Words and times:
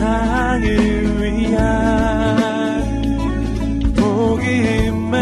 세상을 0.00 0.64
위한 1.20 2.80
복음의 3.94 5.20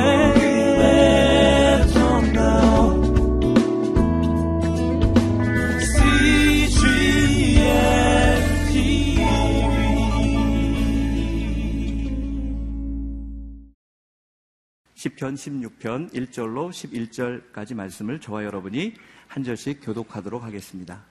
시편 14.94 15.34
16편 15.34 16.12
1절로 16.12 16.70
11절까지 16.70 17.74
말씀을 17.74 18.20
저와 18.20 18.44
여러분이 18.44 18.94
한 19.26 19.42
절씩 19.42 19.80
교독하도록 19.82 20.44
하겠습니다. 20.44 21.04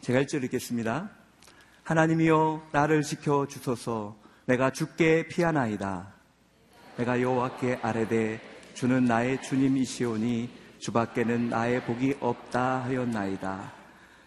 제가 0.00 0.22
1절 0.22 0.44
읽겠습니다. 0.44 1.25
하나님이여 1.86 2.70
나를 2.72 3.02
지켜 3.02 3.46
주소서 3.46 4.16
내가 4.46 4.70
주께 4.70 5.28
피하나이다. 5.28 6.14
내가 6.96 7.20
여호와께 7.20 7.78
아뢰되 7.80 8.40
주는 8.74 9.04
나의 9.04 9.40
주님이시오니 9.40 10.50
주밖에는 10.80 11.48
나의 11.48 11.84
복이 11.84 12.16
없다 12.18 12.82
하였나이다. 12.82 13.72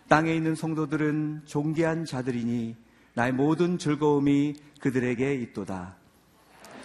땅에 0.08 0.34
있는 0.34 0.56
성도들은 0.56 1.42
존귀한 1.44 2.06
자들이니 2.06 2.78
나의 3.16 3.34
모든 3.34 3.78
즐거움이 3.78 4.56
그들에게 4.80 5.36
있도다. 5.36 5.98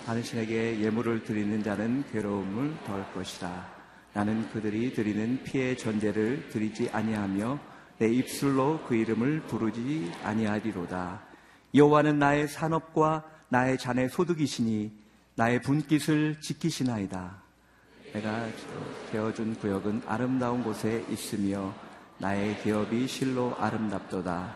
당신에게 0.06 0.80
예물을 0.80 1.22
드리는 1.22 1.62
자는 1.62 2.02
괴로움을 2.10 2.74
덜 2.84 3.12
것이라. 3.14 3.74
나는 4.12 4.50
그들이 4.50 4.92
드리는 4.92 5.40
피의 5.44 5.78
전제를 5.78 6.48
드리지 6.48 6.90
아니하며 6.92 7.73
내 7.98 8.08
입술로 8.08 8.80
그 8.88 8.94
이름을 8.94 9.42
부르지 9.42 10.10
아니하리로다. 10.22 11.22
여호와는 11.74 12.18
나의 12.18 12.48
산업과 12.48 13.24
나의 13.48 13.78
잔의 13.78 14.08
소득이시니 14.08 14.92
나의 15.36 15.62
분깃을 15.62 16.40
지키시나이다. 16.40 17.42
내가 18.12 18.46
되어준 19.10 19.56
구역은 19.56 20.02
아름다운 20.06 20.62
곳에 20.62 21.04
있으며 21.10 21.74
나의 22.18 22.60
기업이 22.62 23.08
실로 23.08 23.54
아름답도다. 23.58 24.54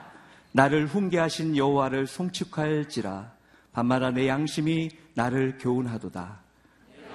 나를 0.53 0.87
훈계하신 0.87 1.57
여호와를 1.57 2.07
송축할지라 2.07 3.33
밤마다 3.73 4.11
내 4.11 4.29
양심이 4.29 4.91
나를 5.15 5.59
교훈하도다. 5.59 6.41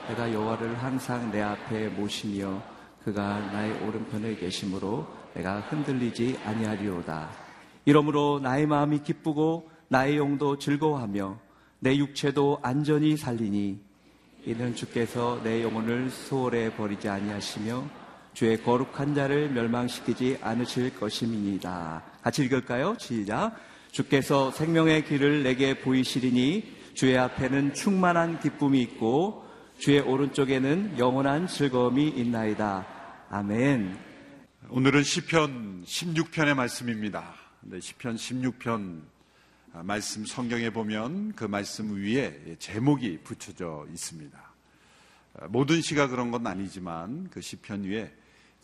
내가 0.10 0.34
여호와를 0.34 0.84
항상 0.84 1.32
내 1.32 1.42
앞에 1.42 1.88
모시며 1.90 2.62
그가 3.04 3.40
나의 3.52 3.72
오른편에 3.86 4.36
계심으로 4.36 5.23
내가 5.36 5.60
흔들리지 5.62 6.40
아니하리로다. 6.46 7.30
이러므로 7.86 8.40
나의 8.42 8.66
마음이 8.66 9.04
기쁘고 9.04 9.70
나의 9.90 10.18
영도 10.18 10.58
즐거워하며 10.58 11.38
내 11.80 11.98
육체도 11.98 12.60
안전히 12.62 13.18
살리니 13.18 13.80
이는 14.46 14.76
주께서 14.76 15.40
내 15.44 15.64
영혼을 15.64 16.10
소홀해 16.10 16.76
버리지 16.76 17.10
아니하시며 17.10 17.84
주의 18.34 18.62
거룩한 18.62 19.14
자를 19.14 19.50
멸망시키지 19.50 20.40
않으실 20.42 20.98
것임이니이다. 21.00 22.04
같이 22.22 22.44
읽을까요? 22.44 22.96
시작. 22.98 23.56
주께서 23.92 24.50
생명의 24.52 25.06
길을 25.06 25.44
내게 25.44 25.80
보이시리니 25.80 26.64
주의 26.94 27.18
앞에는 27.18 27.74
충만한 27.74 28.40
기쁨이 28.40 28.82
있고 28.82 29.46
주의 29.78 30.00
오른쪽에는 30.00 30.98
영원한 30.98 31.48
즐거움이 31.48 32.08
있나이다. 32.08 32.86
아멘. 33.30 34.13
오늘은 34.76 35.04
시편 35.04 35.84
16편의 35.86 36.56
말씀입니다. 36.56 37.36
네, 37.62 37.80
시편 37.80 38.16
16편 38.16 39.04
말씀 39.84 40.26
성경에 40.26 40.72
보면 40.72 41.34
그 41.34 41.44
말씀 41.44 41.96
위에 41.96 42.56
제목이 42.58 43.20
붙여져 43.20 43.86
있습니다. 43.92 44.36
모든 45.50 45.80
시가 45.80 46.08
그런 46.08 46.32
건 46.32 46.48
아니지만 46.48 47.30
그 47.30 47.40
시편 47.40 47.84
위에 47.84 48.12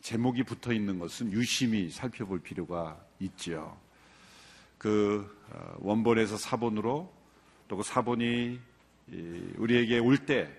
제목이 0.01 0.41
붙어 0.45 0.73
있는 0.73 0.97
것은 0.97 1.31
유심히 1.31 1.91
살펴볼 1.91 2.39
필요가 2.39 2.99
있지요. 3.19 3.77
그 4.79 5.31
어, 5.51 5.75
원본에서 5.77 6.37
사본으로 6.37 7.13
또 7.67 7.77
그 7.77 7.83
사본이 7.83 8.59
우리에게 9.57 9.99
올 9.99 10.17
때 10.25 10.49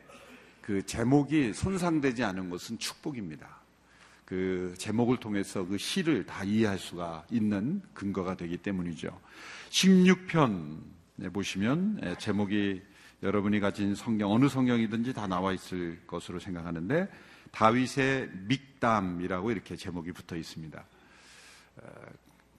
그 0.63 0.87
제목이 0.87 1.53
손상되지 1.53 2.23
않은 2.23 2.49
것은 2.51 2.79
축복입니다. 2.79 3.60
그 4.31 4.73
제목을 4.79 5.17
통해서 5.17 5.67
그 5.67 5.77
시를 5.77 6.25
다 6.25 6.45
이해할 6.45 6.79
수가 6.79 7.27
있는 7.33 7.83
근거가 7.93 8.37
되기 8.37 8.57
때문이죠. 8.59 9.21
16편 9.71 10.79
보시면 11.33 12.17
제목이 12.17 12.81
여러분이 13.25 13.59
가진 13.59 13.97
성경 13.97 14.31
어느 14.31 14.49
성경이든지 14.49 15.15
다 15.15 15.27
나와 15.27 15.53
있을 15.53 15.99
것으로 16.07 16.39
생각하는데 16.39 17.09
다윗의 17.51 18.31
믹담이라고 18.47 19.51
이렇게 19.51 19.75
제목이 19.75 20.13
붙어 20.13 20.37
있습니다. 20.37 20.85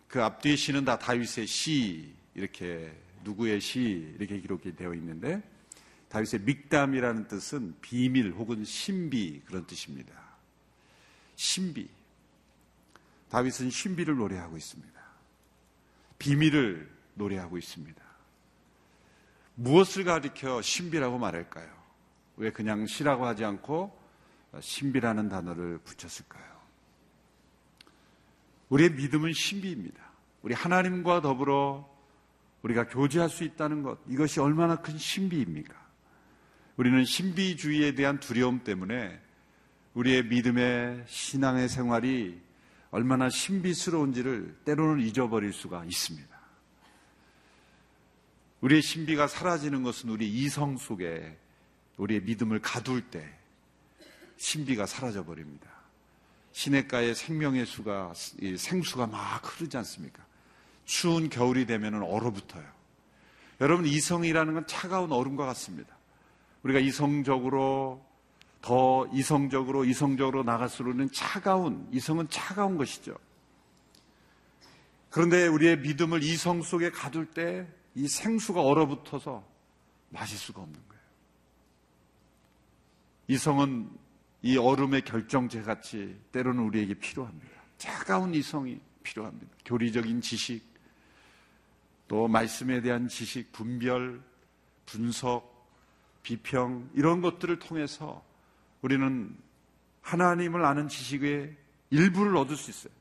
그 0.10 0.22
앞뒤의 0.22 0.58
시는 0.58 0.84
다 0.84 1.00
다윗의 1.00 1.48
시 1.48 2.14
이렇게 2.36 2.92
누구의 3.24 3.62
시 3.62 4.14
이렇게 4.20 4.42
기록이 4.42 4.76
되어 4.76 4.94
있는데 4.96 5.42
다윗의 6.10 6.42
믹담이라는 6.42 7.30
뜻은 7.30 7.76
비밀 7.80 8.32
혹은 8.32 8.66
신비 8.66 9.44
그런 9.46 9.66
뜻입니다. 9.66 10.21
신비. 11.42 11.90
다윗은 13.30 13.72
신비를 13.72 14.16
노래하고 14.16 14.58
있습니다. 14.58 15.02
비밀을 16.20 16.88
노래하고 17.16 17.58
있습니다. 17.58 18.00
무엇을 19.56 20.04
가리켜 20.04 20.62
신비라고 20.62 21.18
말할까요? 21.18 21.68
왜 22.38 22.52
그냥 22.52 22.86
시라고 22.86 23.26
하지 23.26 23.44
않고 23.44 24.00
신비라는 24.60 25.30
단어를 25.30 25.80
붙였을까요? 25.80 26.62
우리의 28.70 28.92
믿음은 28.92 29.34
신비입니다. 29.34 30.00
우리 30.44 30.54
하나님과 30.54 31.22
더불어 31.22 31.90
우리가 32.62 32.88
교제할 32.88 33.30
수 33.30 33.44
있다는 33.44 33.82
것, 33.82 34.00
이것이 34.08 34.40
얼마나 34.40 34.76
큰 34.76 34.96
신비입니까? 34.96 35.74
우리는 36.78 37.04
신비주의에 37.04 37.96
대한 37.96 38.20
두려움 38.20 38.64
때문에 38.64 39.20
우리의 39.94 40.26
믿음의 40.26 41.06
신앙의 41.08 41.70
생활이 41.70 42.40
얼마나 42.92 43.30
신비스러운지를 43.30 44.60
때로는 44.66 45.04
잊어버릴 45.06 45.54
수가 45.54 45.86
있습니다. 45.86 46.30
우리의 48.62 48.82
신비가 48.82 49.28
사라지는 49.28 49.84
것은 49.84 50.10
우리 50.10 50.30
이성 50.30 50.78
속에 50.78 51.38
우리의 51.98 52.22
믿음을 52.22 52.60
가둘 52.60 53.02
때 53.10 53.28
신비가 54.38 54.86
사라져 54.86 55.26
버립니다. 55.26 55.70
시냇가에 56.52 57.14
생명의 57.14 57.66
수가 57.66 58.14
생수가 58.58 59.08
막 59.08 59.42
흐르지 59.44 59.78
않습니까? 59.78 60.24
추운 60.86 61.30
겨울이 61.30 61.66
되면 61.66 62.04
얼어붙어요. 62.04 62.66
여러분, 63.62 63.86
이성이라는 63.86 64.54
건 64.54 64.68
차가운 64.68 65.12
얼음과 65.12 65.46
같습니다. 65.48 65.96
우리가 66.64 66.80
이성적으로 66.80 68.06
더 68.62 69.08
이성적으로 69.14 69.86
이성적으로 69.86 70.44
나갈수록은 70.44 71.12
차가운 71.12 71.88
이성은 71.92 72.30
차가운 72.30 72.78
것이죠. 72.78 73.16
그런데 75.10 75.48
우리의 75.48 75.80
믿음을 75.80 76.24
이성 76.24 76.62
속에 76.62 76.92
가둘 76.92 77.26
때 77.28 77.68
이 77.96 78.08
생수가 78.08 78.62
얼어붙어서 78.62 79.46
마실 80.10 80.38
수가 80.38 80.62
없는 80.62 80.80
거예요. 80.88 81.04
이성은 83.28 83.90
이 84.44 84.58
얼음의 84.58 85.04
결정체 85.04 85.62
같이 85.62 86.18
때로는 86.32 86.64
우리에게 86.64 86.96
필요합니다. 86.96 87.48
차가운 87.78 88.34
이성이 88.34 88.80
필요합니다. 89.04 89.52
교리적인 89.66 90.22
지식, 90.22 90.64
또 92.08 92.28
말씀에 92.28 92.82
대한 92.82 93.08
지식, 93.08 93.52
분별, 93.52 94.22
분석, 94.86 95.50
비평 96.24 96.90
이런 96.94 97.22
것들을 97.22 97.60
통해서 97.60 98.24
우리는 98.82 99.36
하나님을 100.02 100.66
아는 100.66 100.88
지식의 100.88 101.56
일부를 101.92 102.36
얻을 102.38 102.56
수 102.56 102.72
있어요. 102.72 102.94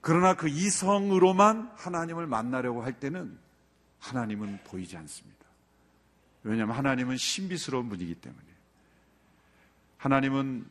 그러나 0.00 0.34
그 0.34 0.48
이성으로만 0.48 1.72
하나님을 1.76 2.26
만나려고 2.26 2.82
할 2.82 2.98
때는 2.98 3.38
하나님은 3.98 4.60
보이지 4.64 4.96
않습니다. 4.96 5.40
왜냐하면 6.42 6.76
하나님은 6.76 7.16
신비스러운 7.16 7.88
분이기 7.88 8.14
때문에. 8.14 8.42
하나님은 9.98 10.66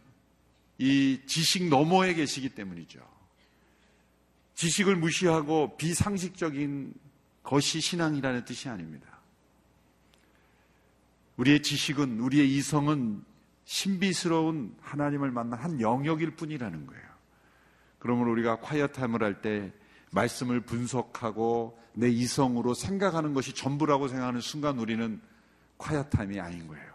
이 0.79 1.21
지식 1.27 1.67
너머에 1.67 2.15
계시기 2.15 2.49
때문이죠. 2.49 2.99
지식을 4.55 4.95
무시하고 4.95 5.77
비상식적인 5.77 6.93
것이 7.43 7.81
신앙이라는 7.81 8.45
뜻이 8.45 8.69
아닙니다. 8.69 9.19
우리의 11.37 11.61
지식은, 11.61 12.19
우리의 12.19 12.53
이성은 12.55 13.23
신비스러운 13.69 14.75
하나님을 14.81 15.29
만난 15.29 15.59
한 15.59 15.79
영역일 15.79 16.31
뿐이라는 16.31 16.87
거예요. 16.87 17.03
그러므로 17.99 18.31
우리가 18.31 18.61
콰이어 18.61 18.87
타임을 18.87 19.21
할 19.21 19.43
때 19.43 19.71
말씀을 20.09 20.61
분석하고 20.61 21.79
내 21.93 22.09
이성으로 22.09 22.73
생각하는 22.73 23.35
것이 23.35 23.53
전부라고 23.53 24.07
생각하는 24.07 24.41
순간 24.41 24.79
우리는 24.79 25.21
콰이어 25.77 26.05
타임이 26.05 26.39
아닌 26.39 26.67
거예요. 26.67 26.91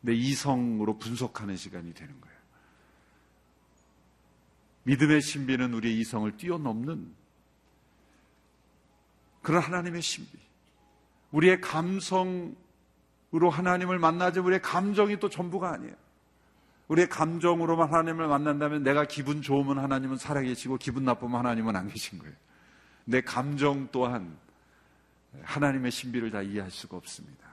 내 0.00 0.14
이성으로 0.14 0.98
분석하는 0.98 1.56
시간이 1.56 1.94
되는 1.94 2.20
거예요. 2.20 2.36
믿음의 4.82 5.22
신비는 5.22 5.74
우리의 5.74 6.00
이성을 6.00 6.36
뛰어넘는 6.38 7.14
그런 9.42 9.62
하나님의 9.62 10.02
신비. 10.02 10.30
우리의 11.30 11.60
감성 11.60 12.56
으로 13.34 13.50
하나님을 13.50 13.98
만나지 13.98 14.40
우리의 14.40 14.62
감정이 14.62 15.20
또 15.20 15.28
전부가 15.28 15.72
아니에요. 15.72 15.94
우리의 16.88 17.08
감정으로만 17.08 17.92
하나님을 17.92 18.26
만난다면 18.26 18.82
내가 18.82 19.04
기분 19.04 19.42
좋으면 19.42 19.78
하나님은 19.78 20.16
살아계시고 20.16 20.78
기분 20.78 21.04
나쁘면 21.04 21.38
하나님은 21.38 21.76
안 21.76 21.88
계신 21.88 22.18
거예요. 22.18 22.34
내 23.04 23.20
감정 23.20 23.88
또한 23.92 24.36
하나님의 25.42 25.90
신비를 25.90 26.30
다 26.30 26.40
이해할 26.40 26.70
수가 26.70 26.96
없습니다. 26.96 27.46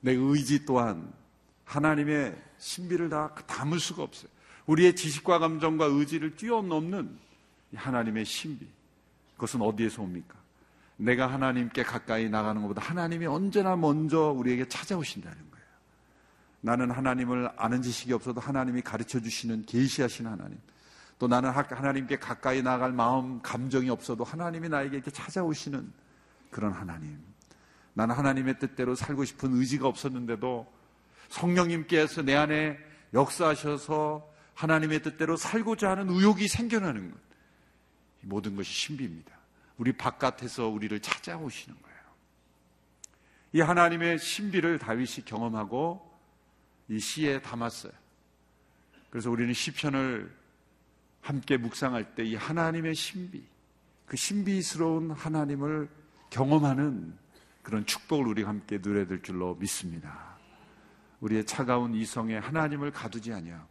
내 0.00 0.12
의지 0.12 0.64
또한 0.64 1.12
하나님의 1.64 2.40
신비를 2.58 3.08
다 3.08 3.34
담을 3.46 3.80
수가 3.80 4.02
없어요. 4.02 4.30
우리의 4.66 4.94
지식과 4.94 5.40
감정과 5.40 5.86
의지를 5.86 6.36
뛰어넘는 6.36 7.18
하나님의 7.74 8.24
신비. 8.24 8.66
그것은 9.34 9.62
어디에서 9.62 10.02
옵니까? 10.02 10.43
내가 10.96 11.26
하나님께 11.26 11.82
가까이 11.82 12.28
나가는 12.28 12.60
것보다 12.62 12.82
하나님이 12.82 13.26
언제나 13.26 13.76
먼저 13.76 14.30
우리에게 14.30 14.68
찾아오신다는 14.68 15.36
거예요. 15.36 15.66
나는 16.60 16.90
하나님을 16.90 17.50
아는 17.56 17.82
지식이 17.82 18.12
없어도 18.12 18.40
하나님이 18.40 18.82
가르쳐 18.82 19.20
주시는 19.20 19.66
계시하신 19.66 20.26
하나님. 20.26 20.58
또 21.18 21.28
나는 21.28 21.50
하나님께 21.50 22.18
가까이 22.18 22.62
나갈 22.62 22.92
마음, 22.92 23.40
감정이 23.42 23.90
없어도 23.90 24.24
하나님이 24.24 24.68
나에게 24.68 24.96
이렇게 24.96 25.10
찾아오시는 25.10 25.92
그런 26.50 26.72
하나님. 26.72 27.18
나는 27.92 28.14
하나님의 28.14 28.58
뜻대로 28.58 28.94
살고 28.94 29.24
싶은 29.24 29.54
의지가 29.54 29.86
없었는데도 29.86 30.72
성령님께서 31.28 32.22
내 32.22 32.34
안에 32.34 32.78
역사하셔서 33.12 34.28
하나님의 34.54 35.02
뜻대로 35.02 35.36
살고자 35.36 35.90
하는 35.90 36.10
의욕이 36.10 36.48
생겨나는 36.48 37.10
것. 37.10 37.18
모든 38.22 38.56
것이 38.56 38.72
신비입니다. 38.72 39.32
우리 39.76 39.92
바깥에서 39.92 40.68
우리를 40.68 41.00
찾아오시는 41.00 41.76
거예요. 41.82 41.98
이 43.52 43.60
하나님의 43.60 44.18
신비를 44.18 44.78
다윗이 44.78 45.24
경험하고 45.24 46.12
이 46.88 46.98
시에 46.98 47.40
담았어요. 47.40 47.92
그래서 49.10 49.30
우리는 49.30 49.52
시편을 49.52 50.34
함께 51.20 51.56
묵상할 51.56 52.14
때 52.14 52.24
이 52.24 52.34
하나님의 52.34 52.94
신비, 52.94 53.42
그 54.06 54.16
신비스러운 54.16 55.10
하나님을 55.12 55.88
경험하는 56.30 57.16
그런 57.62 57.86
축복을 57.86 58.26
우리가 58.26 58.48
함께 58.50 58.78
누려야 58.82 59.06
될 59.06 59.22
줄로 59.22 59.54
믿습니다. 59.54 60.36
우리의 61.20 61.46
차가운 61.46 61.94
이성에 61.94 62.36
하나님을 62.36 62.90
가두지 62.90 63.32
아니하고 63.32 63.68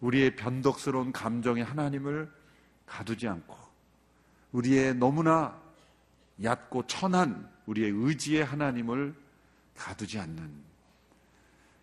우리의 0.00 0.36
변덕스러운 0.36 1.12
감정에 1.12 1.60
하나님을 1.60 2.32
가두지 2.86 3.28
않고 3.28 3.61
우리의 4.52 4.94
너무나 4.94 5.60
얕고 6.42 6.86
천한 6.86 7.50
우리의 7.66 7.90
의지에 7.90 8.42
하나님을 8.42 9.14
가두지 9.76 10.18
않는 10.18 10.50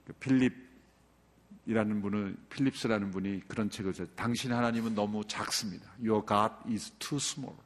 그 0.06 0.14
필립이라는 0.14 2.02
분은 2.02 2.38
필립스라는 2.50 3.12
분이 3.12 3.48
그런 3.48 3.70
책을 3.70 3.94
써 3.94 4.06
당신 4.16 4.54
하나님은 4.54 4.96
너무 4.96 5.26
작습니다. 5.26 5.92
Your 6.00 6.26
God 6.26 6.54
is 6.72 6.92
too 7.00 7.18
small. 7.18 7.58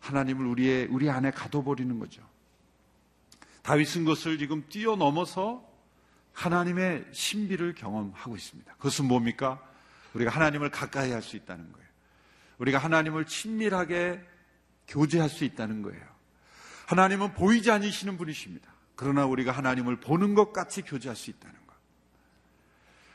하나님을 0.00 0.46
우리의 0.46 0.86
우리 0.86 1.10
안에 1.10 1.30
가둬버리는 1.30 1.98
거죠. 1.98 2.22
다윗은 3.62 4.04
것을 4.04 4.38
지금 4.38 4.66
뛰어넘어서 4.68 5.68
하나님의 6.32 7.06
신비를 7.12 7.74
경험하고 7.74 8.36
있습니다. 8.36 8.74
그것은 8.74 9.06
뭡니까? 9.06 9.62
우리가 10.14 10.30
하나님을 10.30 10.70
가까이 10.70 11.10
할 11.12 11.22
수 11.22 11.36
있다는 11.36 11.70
거예요. 11.72 11.89
우리가 12.60 12.78
하나님을 12.78 13.24
친밀하게 13.24 14.22
교제할 14.86 15.28
수 15.28 15.44
있다는 15.44 15.82
거예요. 15.82 16.02
하나님은 16.86 17.32
보이지 17.32 17.70
않으시는 17.70 18.18
분이십니다. 18.18 18.70
그러나 18.96 19.24
우리가 19.24 19.52
하나님을 19.52 20.00
보는 20.00 20.34
것 20.34 20.52
같이 20.52 20.82
교제할 20.82 21.16
수 21.16 21.30
있다는 21.30 21.54
것. 21.66 21.74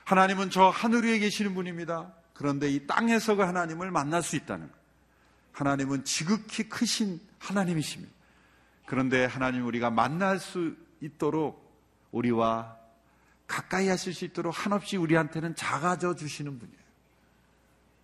하나님은 0.06 0.50
저 0.50 0.70
하늘 0.70 1.04
위에 1.04 1.20
계시는 1.20 1.54
분입니다. 1.54 2.12
그런데 2.34 2.70
이 2.70 2.88
땅에서가 2.88 3.48
하나님을 3.48 3.92
만날 3.92 4.24
수 4.24 4.36
있다는 4.36 4.68
것. 4.68 4.76
하나님은 5.52 6.06
지극히 6.06 6.68
크신 6.68 7.22
하나님이십니다. 7.38 8.14
그런데 8.88 9.26
하나님 9.26 9.66
우리가 9.66 9.90
만날 9.92 10.40
수 10.40 10.76
있도록 11.02 11.64
우리와 12.12 12.78
가까이 13.48 13.90
하실 13.90 14.14
수 14.14 14.26
있도록 14.26 14.66
한없이 14.66 14.98
우리한테는 14.98 15.56
작아져 15.56 16.16
주시는 16.16 16.58
분이에요. 16.58 16.80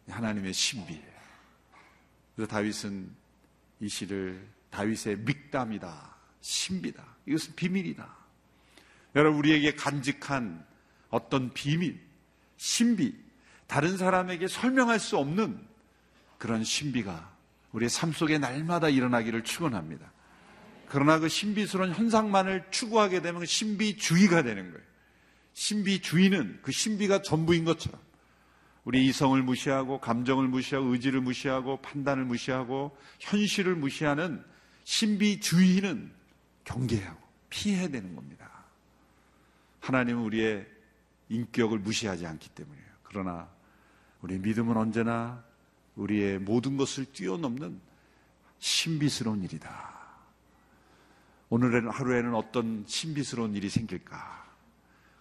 하나님의 0.10 0.54
신비예요. 0.54 1.11
그래서 2.42 2.50
다윗은 2.56 3.16
이 3.82 3.88
시를 3.88 4.48
다윗의 4.72 5.18
믹담이다. 5.20 6.16
신비다. 6.40 7.06
이것은 7.28 7.54
비밀이다. 7.54 8.18
여러분, 9.16 9.38
우리에게 9.38 9.76
간직한 9.76 10.66
어떤 11.12 11.54
비밀, 11.54 12.00
신비, 12.58 13.14
다른 13.68 13.96
사람에게 13.96 14.48
설명할 14.48 15.00
수 15.00 15.18
없는 15.18 15.64
그런 16.40 16.64
신비가 16.64 17.32
우리의 17.74 17.92
삶 17.92 18.12
속에 18.12 18.40
날마다 18.40 18.90
일어나기를 18.90 19.44
축원합니다. 19.44 20.12
그러나 20.88 21.20
그 21.20 21.30
신비스러운 21.30 21.94
현상만을 21.94 22.72
추구하게 22.72 23.22
되면 23.22 23.46
신비주의가 23.46 24.42
되는 24.42 24.72
거예요. 24.72 24.86
신비주의는 25.54 26.62
그 26.64 26.72
신비가 26.72 27.22
전부인 27.22 27.66
것처럼 27.66 28.02
우리 28.83 29.06
이성을 29.07 29.42
무시하고 29.44 30.00
감정을 30.00 30.48
무시하고 30.48 30.88
의지를 30.88 31.22
무시하고 31.22 31.81
판단을 31.81 32.25
무시하고 32.25 32.98
현실을 33.19 33.75
무시하는 33.75 34.44
신비주의는 34.83 36.12
경계하고 36.63 37.22
피해야 37.50 37.88
되는 37.88 38.16
겁니다. 38.16 38.50
하나님은 39.81 40.24
우리의 40.24 40.68
인격을 41.30 41.80
무시하지 41.80 42.25
않기 42.25 42.50
때문이에요. 42.50 42.88
그러나 43.04 43.50
우리 44.22 44.38
믿음은 44.39 44.75
언제나 44.78 45.44
우리의 45.95 46.39
모든 46.39 46.78
것을 46.78 47.06
뛰어넘는 47.06 47.80
신비스러운 48.59 49.44
일이다. 49.44 49.92
오늘 51.50 51.90
하루에는 51.90 52.33
어떤 52.33 52.85
신비스러운 52.88 53.56
일이 53.56 53.69
생길까? 53.69 54.45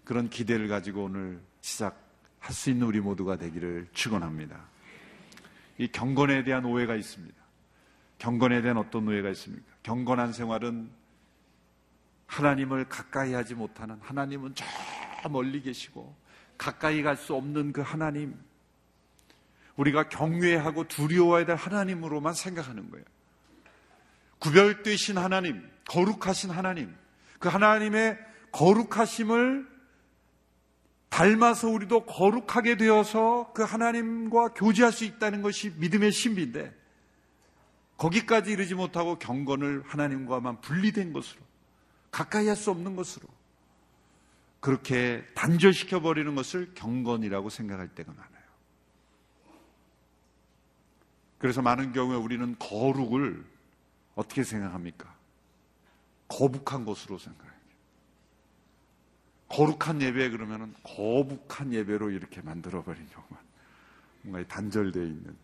그런 0.04 0.30
기대를 0.30 0.68
가지고 0.68 1.04
오늘 1.04 1.40
시작 1.60 2.09
할 2.40 2.54
수 2.54 2.70
있는 2.70 2.86
우리 2.86 3.00
모두가 3.00 3.36
되기를 3.36 3.88
축원합니다. 3.92 4.58
이 5.78 5.88
경건에 5.88 6.42
대한 6.42 6.64
오해가 6.64 6.94
있습니다. 6.96 7.36
경건에 8.18 8.62
대한 8.62 8.76
어떤 8.76 9.06
오해가 9.08 9.30
있습니까? 9.30 9.64
경건한 9.82 10.32
생활은 10.32 10.90
하나님을 12.26 12.88
가까이 12.88 13.32
하지 13.34 13.54
못하는 13.54 13.98
하나님은 14.02 14.54
저 14.54 14.64
멀리 15.28 15.62
계시고 15.62 16.14
가까이 16.58 17.02
갈 17.02 17.16
수 17.16 17.34
없는 17.34 17.72
그 17.72 17.80
하나님 17.80 18.38
우리가 19.76 20.08
경외하고 20.08 20.88
두려워해야 20.88 21.46
될 21.46 21.56
하나님으로만 21.56 22.34
생각하는 22.34 22.90
거예요. 22.90 23.04
구별되신 24.38 25.16
하나님, 25.18 25.68
거룩하신 25.88 26.50
하나님, 26.50 26.94
그 27.38 27.48
하나님의 27.48 28.18
거룩하심을 28.52 29.69
닮아서 31.10 31.68
우리도 31.68 32.06
거룩하게 32.06 32.76
되어서 32.76 33.52
그 33.52 33.62
하나님과 33.62 34.54
교제할 34.54 34.92
수 34.92 35.04
있다는 35.04 35.42
것이 35.42 35.70
믿음의 35.76 36.12
신비인데 36.12 36.74
거기까지 37.96 38.52
이르지 38.52 38.74
못하고 38.74 39.18
경건을 39.18 39.82
하나님과만 39.84 40.60
분리된 40.62 41.12
것으로 41.12 41.42
가까이 42.10 42.48
할 42.48 42.56
수 42.56 42.70
없는 42.70 42.96
것으로 42.96 43.28
그렇게 44.60 45.24
단절시켜 45.34 46.00
버리는 46.00 46.34
것을 46.34 46.72
경건이라고 46.74 47.50
생각할 47.50 47.88
때가 47.88 48.12
많아요. 48.12 48.30
그래서 51.38 51.62
많은 51.62 51.92
경우에 51.92 52.16
우리는 52.16 52.56
거룩을 52.58 53.44
어떻게 54.14 54.44
생각합니까? 54.44 55.14
거북한 56.28 56.84
것으로 56.84 57.18
생각해요. 57.18 57.49
거룩한 59.50 60.00
예배 60.00 60.30
그러면은 60.30 60.74
거북한 60.82 61.72
예배로 61.72 62.10
이렇게 62.10 62.40
만들어버린 62.40 63.06
경우가 63.08 63.36
뭔가 64.22 64.48
단절되어 64.48 65.02
있는. 65.02 65.36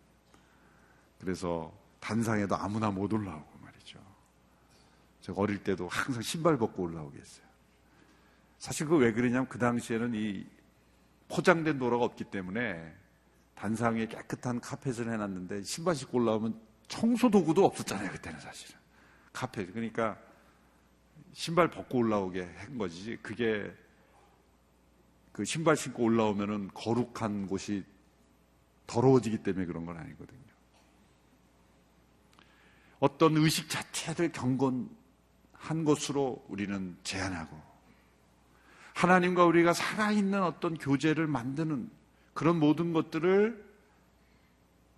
그래서 1.19 1.71
단상에도 1.99 2.55
아무나 2.55 2.89
못 2.89 3.11
올라오고 3.13 3.57
제가 5.27 5.41
어릴 5.41 5.61
때도 5.61 5.89
항상 5.89 6.21
신발 6.21 6.57
벗고 6.57 6.83
올라오겠어요. 6.83 7.45
사실 8.59 8.87
그 8.87 8.95
왜 8.95 9.11
그러냐면 9.11 9.47
그 9.49 9.59
당시에는 9.59 10.15
이 10.15 10.47
포장된 11.27 11.77
도로가 11.77 12.05
없기 12.05 12.23
때문에 12.25 12.95
단상에 13.53 14.05
깨끗한 14.07 14.61
카펫을 14.61 15.11
해놨는데 15.11 15.63
신발 15.63 15.95
신고 15.95 16.19
올라오면 16.19 16.57
청소 16.87 17.29
도구도 17.29 17.65
없었잖아요 17.65 18.11
그때는 18.11 18.39
사실은 18.39 18.79
카펫 19.33 19.73
그러니까 19.73 20.17
신발 21.33 21.69
벗고 21.69 21.97
올라오게 21.97 22.43
한 22.43 22.77
거지 22.77 23.17
그게 23.21 23.69
그 25.37 25.45
신발 25.45 25.77
신고 25.77 26.03
올라오면은 26.03 26.71
거룩한 26.73 27.45
곳이 27.45 27.85
더러워지기 28.87 29.43
때문에 29.43 29.67
그런 29.67 29.85
건 29.85 29.95
아니거든요. 29.97 30.41
어떤 32.99 33.37
의식 33.37 33.69
자체를 33.69 34.31
경건한 34.31 34.89
것으로 35.85 36.43
우리는 36.47 36.97
제한하고 37.03 37.61
하나님과 38.95 39.45
우리가 39.45 39.73
살아있는 39.73 40.41
어떤 40.41 40.75
교제를 40.75 41.27
만드는 41.27 41.87
그런 42.33 42.59
모든 42.59 42.91
것들을 42.91 43.63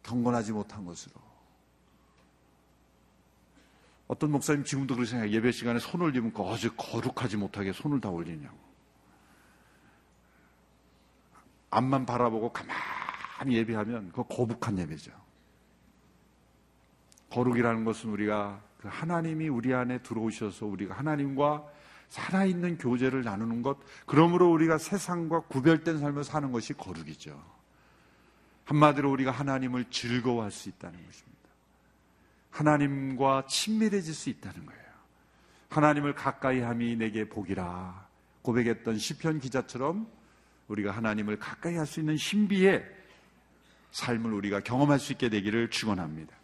경건하지 0.03 0.53
못한 0.53 0.85
것으로 0.85 1.15
어떤 4.07 4.31
목사님 4.31 4.63
지금도 4.63 4.95
그렇게 4.95 5.11
생각해요. 5.11 5.35
예배 5.35 5.51
시간에 5.51 5.79
손을 5.79 6.05
올리면 6.05 6.31
어제 6.37 6.69
거룩하지 6.77 7.35
못하게 7.35 7.73
손을 7.73 7.99
다 7.99 8.09
올리냐고. 8.09 8.68
앞만 11.69 12.05
바라보고 12.05 12.51
가만히 12.51 13.55
예배하면 13.57 14.09
그거 14.09 14.23
거북한 14.23 14.77
예배죠. 14.77 15.11
거룩이라는 17.29 17.85
것은 17.85 18.09
우리가 18.09 18.61
그 18.79 18.87
하나님이 18.89 19.49
우리 19.49 19.73
안에 19.73 19.99
들어오셔서 19.99 20.65
우리가 20.65 20.95
하나님과 20.95 21.65
살아있는 22.09 22.79
교제를 22.79 23.23
나누는 23.23 23.61
것, 23.61 23.77
그러므로 24.05 24.51
우리가 24.51 24.77
세상과 24.77 25.41
구별된 25.41 25.99
삶을 25.99 26.23
사는 26.23 26.51
것이 26.51 26.73
거룩이죠. 26.73 27.39
한마디로 28.65 29.11
우리가 29.11 29.31
하나님을 29.31 29.85
즐거워할 29.91 30.51
수 30.51 30.69
있다는 30.69 30.97
것입니다. 31.05 31.39
하나님과 32.49 33.45
친밀해질 33.47 34.13
수 34.13 34.29
있다는 34.29 34.65
거예요. 34.65 34.79
하나님을 35.69 36.15
가까이 36.15 36.61
함이 36.61 36.95
내게 36.95 37.29
복이라 37.29 38.07
고백했던 38.41 38.97
시편 38.97 39.39
기자처럼 39.39 40.07
우리가 40.69 40.91
하나님을 40.91 41.37
가까이 41.37 41.75
할 41.75 41.85
수 41.85 41.99
있는 41.99 42.15
신비의 42.15 42.85
삶을 43.91 44.31
우리가 44.33 44.61
경험할 44.61 44.99
수 44.99 45.11
있게 45.13 45.29
되기를 45.29 45.69
축원합니다. 45.69 46.35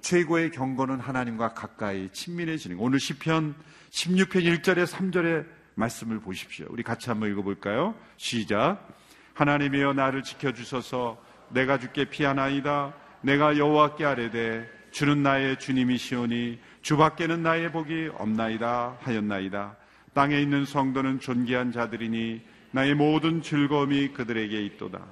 최고의 0.00 0.50
경건은 0.50 1.00
하나님과 1.00 1.54
가까이 1.54 2.08
친밀해지는 2.12 2.76
거. 2.76 2.84
오늘 2.84 3.00
시편 3.00 3.54
16편 3.90 4.60
1절에 4.62 4.86
3절의 4.86 5.46
말씀을 5.74 6.20
보십시오. 6.20 6.66
우리 6.70 6.82
같이 6.82 7.10
한번 7.10 7.30
읽어볼까요? 7.30 7.94
시작. 8.16 8.86
하나님이여 9.34 9.94
나를 9.94 10.22
지켜주소서 10.22 11.20
내가 11.48 11.78
주께 11.78 12.04
피하나이다. 12.04 12.94
내가 13.22 13.56
여호와께 13.56 14.04
아뢰되 14.04 14.70
주는 14.92 15.22
나의 15.22 15.58
주님이시오니 15.58 16.60
주밖에는 16.82 17.42
나의 17.42 17.72
복이 17.72 18.10
없나이다 18.18 18.98
하였나이다. 19.00 19.76
땅에 20.12 20.40
있는 20.40 20.64
성도는 20.64 21.18
존귀한 21.18 21.72
자들이니 21.72 22.42
나의 22.74 22.96
모든 22.96 23.40
즐거움이 23.40 24.14
그들에게 24.14 24.60
있도다. 24.66 25.06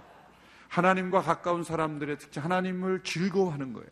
하나님과 0.67 1.23
가까운 1.23 1.63
사람들의 1.63 2.19
특징, 2.19 2.43
하나님을 2.43 3.05
즐거워하는 3.05 3.73
거예요. 3.73 3.89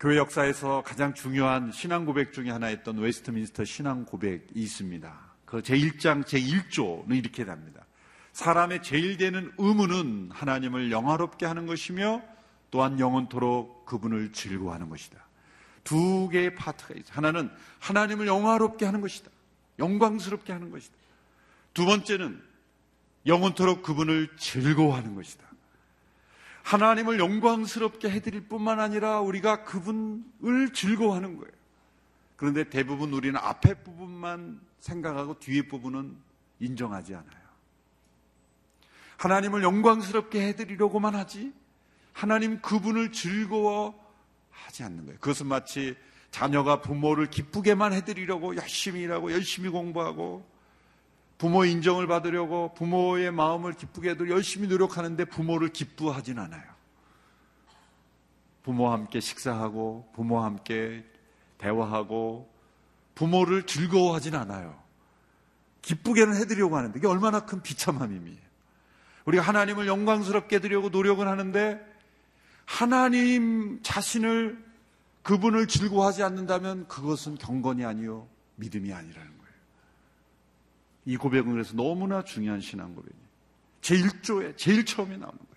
교회 0.00 0.16
역사에서 0.16 0.82
가장 0.86 1.12
중요한 1.12 1.70
신앙 1.70 2.06
고백 2.06 2.32
중에 2.32 2.48
하나였던 2.48 2.96
웨스트민스터 2.96 3.66
신앙 3.66 4.06
고백이 4.06 4.46
있습니다. 4.54 5.18
그 5.44 5.60
제1장 5.60 6.24
제1조는 6.24 7.14
이렇게 7.14 7.44
답합니다. 7.44 7.84
사람의 8.32 8.82
제일 8.82 9.18
되는 9.18 9.52
의무는 9.58 10.30
하나님을 10.32 10.90
영화롭게 10.90 11.44
하는 11.44 11.66
것이며 11.66 12.22
또한 12.70 12.98
영원토록 12.98 13.84
그분을 13.84 14.32
즐거워하는 14.32 14.88
것이다. 14.88 15.18
두 15.84 16.30
개의 16.30 16.54
파트가 16.54 16.94
있어. 16.94 17.12
하나는 17.12 17.50
하나님을 17.80 18.26
영화롭게 18.26 18.86
하는 18.86 19.02
것이다. 19.02 19.30
영광스럽게 19.78 20.54
하는 20.54 20.70
것이다. 20.70 20.96
두 21.74 21.84
번째는 21.84 22.42
영원토록 23.26 23.82
그분을 23.82 24.36
즐거워하는 24.36 25.14
것이다. 25.14 25.46
하나님을 26.62 27.18
영광스럽게 27.18 28.10
해드릴 28.10 28.48
뿐만 28.48 28.78
아니라 28.80 29.20
우리가 29.20 29.64
그분을 29.64 30.72
즐거워하는 30.74 31.36
거예요. 31.36 31.52
그런데 32.36 32.68
대부분 32.68 33.12
우리는 33.12 33.36
앞에 33.36 33.74
부분만 33.82 34.60
생각하고 34.80 35.38
뒤에 35.38 35.62
부분은 35.62 36.16
인정하지 36.60 37.14
않아요. 37.14 37.48
하나님을 39.16 39.62
영광스럽게 39.62 40.46
해드리려고만 40.48 41.14
하지 41.14 41.52
하나님 42.12 42.60
그분을 42.60 43.12
즐거워하지 43.12 44.82
않는 44.82 45.06
거예요. 45.06 45.18
그것은 45.20 45.46
마치 45.46 45.96
자녀가 46.30 46.80
부모를 46.80 47.30
기쁘게만 47.30 47.92
해드리려고 47.92 48.56
열심히 48.56 49.02
일하고 49.02 49.32
열심히 49.32 49.68
공부하고 49.70 50.46
부모 51.38 51.64
인정을 51.64 52.08
받으려고 52.08 52.74
부모의 52.74 53.30
마음을 53.30 53.72
기쁘게 53.72 54.10
해도 54.10 54.28
열심히 54.28 54.66
노력하는데 54.66 55.24
부모를 55.26 55.68
기쁘하진 55.68 56.38
않아요. 56.38 56.64
부모와 58.64 58.92
함께 58.92 59.20
식사하고 59.20 60.10
부모와 60.14 60.44
함께 60.44 61.04
대화하고 61.58 62.52
부모를 63.14 63.62
즐거워하진 63.64 64.34
않아요. 64.34 64.78
기쁘게는 65.82 66.36
해드리려고 66.36 66.76
하는데 66.76 66.98
이게 66.98 67.06
얼마나 67.06 67.46
큰 67.46 67.62
비참함임이에요. 67.62 68.48
우리가 69.24 69.42
하나님을 69.42 69.86
영광스럽게 69.86 70.56
해드리려고 70.56 70.88
노력은 70.88 71.28
하는데 71.28 71.80
하나님 72.64 73.80
자신을 73.82 74.62
그분을 75.22 75.68
즐거워하지 75.68 76.22
않는다면 76.22 76.88
그것은 76.88 77.36
경건이 77.36 77.84
아니요 77.84 78.26
믿음이 78.56 78.92
아니라는 78.92 79.28
거예요. 79.28 79.37
이 81.08 81.16
고백은 81.16 81.52
그래서 81.52 81.74
너무나 81.74 82.22
중요한 82.22 82.60
신앙 82.60 82.94
고백이에요. 82.94 83.24
제1조에 83.80 84.58
제일 84.58 84.84
처음에 84.84 85.16
나오는 85.16 85.38
거예요. 85.38 85.54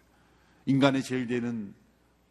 인간의 0.65 1.03
제일 1.03 1.27
되는 1.27 1.73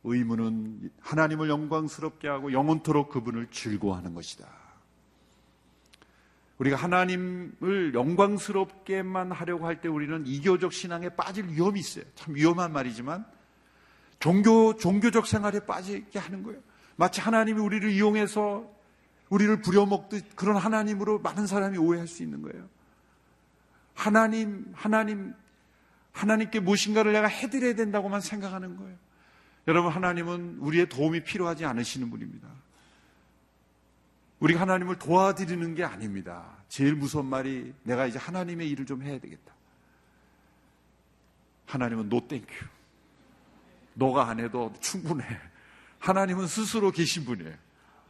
의무는 0.05 0.91
하나님을 1.01 1.51
영광스럽게 1.51 2.29
하고 2.29 2.51
영원토록 2.51 3.11
그분을 3.11 3.49
즐거워하는 3.51 4.15
것이다. 4.15 4.49
우리가 6.57 6.77
하나님을 6.77 7.93
영광스럽게만 7.93 9.33
하려고 9.33 9.67
할 9.67 9.83
때 9.83 9.89
우리는 9.89 10.27
이교적 10.27 10.73
신앙에 10.73 11.11
빠질 11.11 11.47
위험이 11.47 11.81
있어요. 11.81 12.05
참 12.15 12.35
위험한 12.35 12.73
말이지만 12.73 13.27
종교 14.19 14.77
종교적 14.77 15.27
생활에 15.27 15.61
빠지게 15.67 16.19
하는 16.19 16.43
거예요. 16.43 16.59
마치 16.97 17.21
하나님이 17.21 17.61
우리를 17.61 17.91
이용해서 17.91 18.67
우리를 19.29 19.61
부려먹듯 19.61 20.37
그런 20.37 20.57
하나님으로 20.57 21.19
많은 21.19 21.47
사람이 21.47 21.77
오해할 21.77 22.09
수 22.09 22.23
있는 22.23 22.41
거예요. 22.41 22.80
하나님, 24.01 24.73
하나님, 24.73 25.35
하나님께 26.13 26.61
무엇인가를 26.61 27.13
내가 27.13 27.29
해드려야 27.29 27.75
된다고만 27.75 28.23
생각하는 28.23 28.79
거예요. 28.79 28.97
여러분, 29.69 29.93
하나님은 29.93 30.57
우리의 30.61 30.89
도움이 30.89 31.23
필요하지 31.23 31.67
않으시는 31.67 32.09
분입니다. 32.09 32.49
우리가 34.39 34.63
하나님을 34.63 34.99
도와드리는 34.99 35.75
게 35.75 35.85
아닙니다. 35.85 36.57
제일 36.71 36.95
무서운 36.95 37.27
말이 37.27 37.75
내가 37.83 38.07
이제 38.07 38.19
하나님의 38.19 38.71
일을 38.71 38.87
좀 38.87 39.03
해야 39.03 39.19
되겠다. 39.19 39.53
하나님은 41.67 42.09
No 42.09 42.27
thank 42.27 42.38
you. 42.38 42.47
너가 43.93 44.31
안 44.31 44.41
해도 44.41 44.73
충분해. 44.81 45.27
하나님은 45.99 46.47
스스로 46.47 46.91
계신 46.91 47.27
분이에요. 47.27 47.55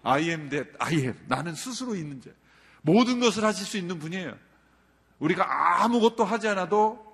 I 0.04 0.28
am 0.28 0.50
that 0.50 0.70
I 0.78 0.94
am. 0.98 1.16
나는 1.26 1.56
스스로 1.56 1.96
있는 1.96 2.20
자. 2.20 2.30
모든 2.82 3.18
것을 3.18 3.44
하실 3.44 3.66
수 3.66 3.76
있는 3.76 3.98
분이에요. 3.98 4.49
우리가 5.20 5.82
아무것도 5.84 6.24
하지 6.24 6.48
않아도 6.48 7.06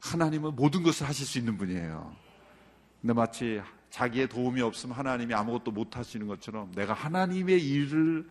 하나님은 0.00 0.56
모든 0.56 0.82
것을 0.82 1.08
하실 1.08 1.26
수 1.26 1.38
있는 1.38 1.58
분이에요. 1.58 2.14
근데 3.00 3.12
마치 3.12 3.60
자기의 3.90 4.28
도움이 4.28 4.60
없으면 4.60 4.96
하나님이 4.96 5.34
아무것도 5.34 5.72
못 5.72 5.96
하시는 5.96 6.26
것처럼 6.26 6.72
내가 6.74 6.92
하나님의 6.92 7.66
일을 7.66 8.28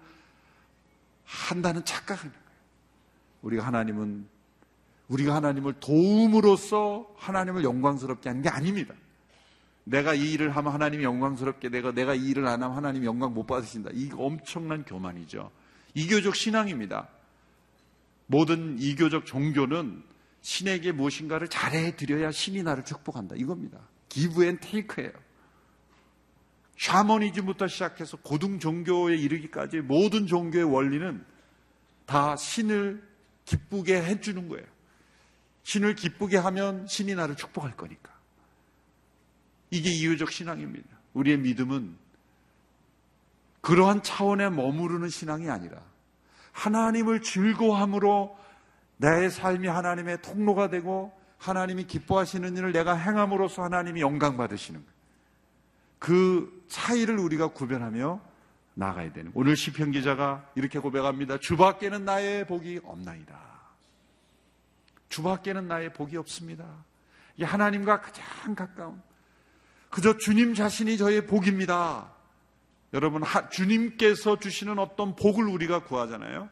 한다는 1.26 1.84
착각하는 1.84 2.32
거예요. 2.32 2.50
우리가 3.42 3.66
하나님은 3.66 4.28
우리가 5.10 5.36
하나님을 5.36 5.74
도움으로써 5.80 7.08
하나님을 7.18 7.64
영광스럽게 7.64 8.30
하는 8.30 8.42
게 8.42 8.50
아닙니다. 8.50 8.94
내가 9.84 10.14
이 10.14 10.34
일을 10.34 10.56
하면 10.56 10.72
하나님이 10.72 11.04
영광스럽게 11.04 11.70
내가 11.70 11.92
내가 11.92 12.14
이 12.14 12.30
일을 12.30 12.48
안 12.48 12.62
하면 12.62 12.78
하나님이 12.78 13.08
영광 13.08 13.34
못 13.34 13.48
받으신다. 13.48 13.90
이 13.94 14.12
엄청난 14.16 14.86
교만이죠. 14.86 15.52
이교적 15.96 16.36
신앙입니다. 16.36 17.08
모든 18.32 18.78
이교적 18.78 19.26
종교는 19.26 20.04
신에게 20.42 20.92
무엇인가를 20.92 21.48
잘해 21.48 21.96
드려야 21.96 22.32
신이 22.32 22.62
나를 22.62 22.86
축복한다. 22.86 23.36
이겁니다. 23.36 23.80
Give 24.08 24.46
and 24.46 24.60
take예요. 24.60 25.12
샤머니즘부터 26.78 27.68
시작해서 27.68 28.18
고등 28.18 28.60
종교에 28.60 29.16
이르기까지 29.18 29.82
모든 29.82 30.28
종교의 30.28 30.64
원리는 30.64 31.26
다 32.06 32.36
신을 32.36 33.04
기쁘게 33.46 34.00
해주는 34.00 34.48
거예요. 34.48 34.66
신을 35.64 35.96
기쁘게 35.96 36.38
하면 36.38 36.86
신이 36.86 37.16
나를 37.16 37.36
축복할 37.36 37.76
거니까. 37.76 38.14
이게 39.72 39.90
이교적 39.90 40.32
신앙입니다. 40.32 40.88
우리의 41.14 41.40
믿음은 41.40 41.98
그러한 43.62 44.04
차원에 44.04 44.50
머무르는 44.50 45.10
신앙이 45.10 45.50
아니라 45.50 45.82
하나님을 46.52 47.22
즐거함으로 47.22 48.38
내 48.98 49.30
삶이 49.30 49.68
하나님의 49.68 50.22
통로가 50.22 50.70
되고 50.70 51.14
하나님이 51.38 51.86
기뻐하시는 51.86 52.58
일을 52.58 52.74
내가 52.74 52.96
행함으로써 52.96 53.64
하나님이 53.64 54.02
영광 54.02 54.36
받으시는. 54.38 54.84
그 56.00 56.66
차이를 56.68 57.18
우리가 57.18 57.48
구별하며 57.48 58.22
나가야 58.74 59.12
되는. 59.14 59.32
오늘 59.34 59.56
시편 59.56 59.92
기자가 59.92 60.46
이렇게 60.56 60.80
고백합니다. 60.80 61.38
주밖에는 61.38 62.06
나의 62.06 62.46
복이 62.46 62.82
없나이다. 62.84 63.38
주밖에는 65.10 65.68
나의 65.68 65.94
복이 65.94 66.18
없습니다. 66.18 66.66
이 67.38 67.44
하나님과 67.44 68.02
가장 68.02 68.56
가까운 68.56 69.02
그저 69.90 70.18
주님 70.18 70.54
자신이 70.54 70.98
저의 70.98 71.26
복입니다. 71.26 72.12
여러분 72.94 73.24
주님께서 73.52 74.40
주시는 74.40 74.80
어떤 74.80 75.16
복을 75.16 75.46
우리가 75.46 75.84
구하잖아요. 75.84 76.50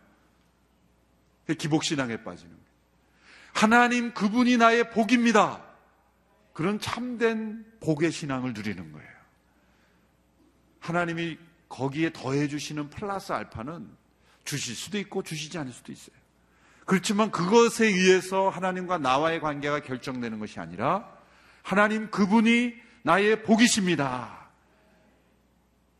기복신앙에 1.57 2.23
빠지는 2.23 2.51
거예요. 2.51 2.67
하나님 3.53 4.13
그분이 4.13 4.57
나의 4.57 4.91
복입니다. 4.91 5.63
그런 6.53 6.79
참된 6.79 7.65
복의 7.79 8.11
신앙을 8.11 8.53
누리는 8.53 8.91
거예요. 8.91 9.07
하나님이 10.79 11.37
거기에 11.69 12.11
더해 12.13 12.47
주시는 12.47 12.89
플러스 12.89 13.31
알파는 13.31 13.89
주실 14.43 14.75
수도 14.75 14.97
있고 14.99 15.23
주시지 15.23 15.57
않을 15.57 15.71
수도 15.71 15.91
있어요. 15.91 16.15
그렇지만 16.85 17.31
그것에 17.31 17.85
의해서 17.85 18.49
하나님과 18.49 18.97
나와의 18.99 19.41
관계가 19.41 19.81
결정되는 19.81 20.39
것이 20.39 20.59
아니라 20.59 21.11
하나님 21.61 22.09
그분이 22.09 22.73
나의 23.03 23.43
복이십니다. 23.43 24.46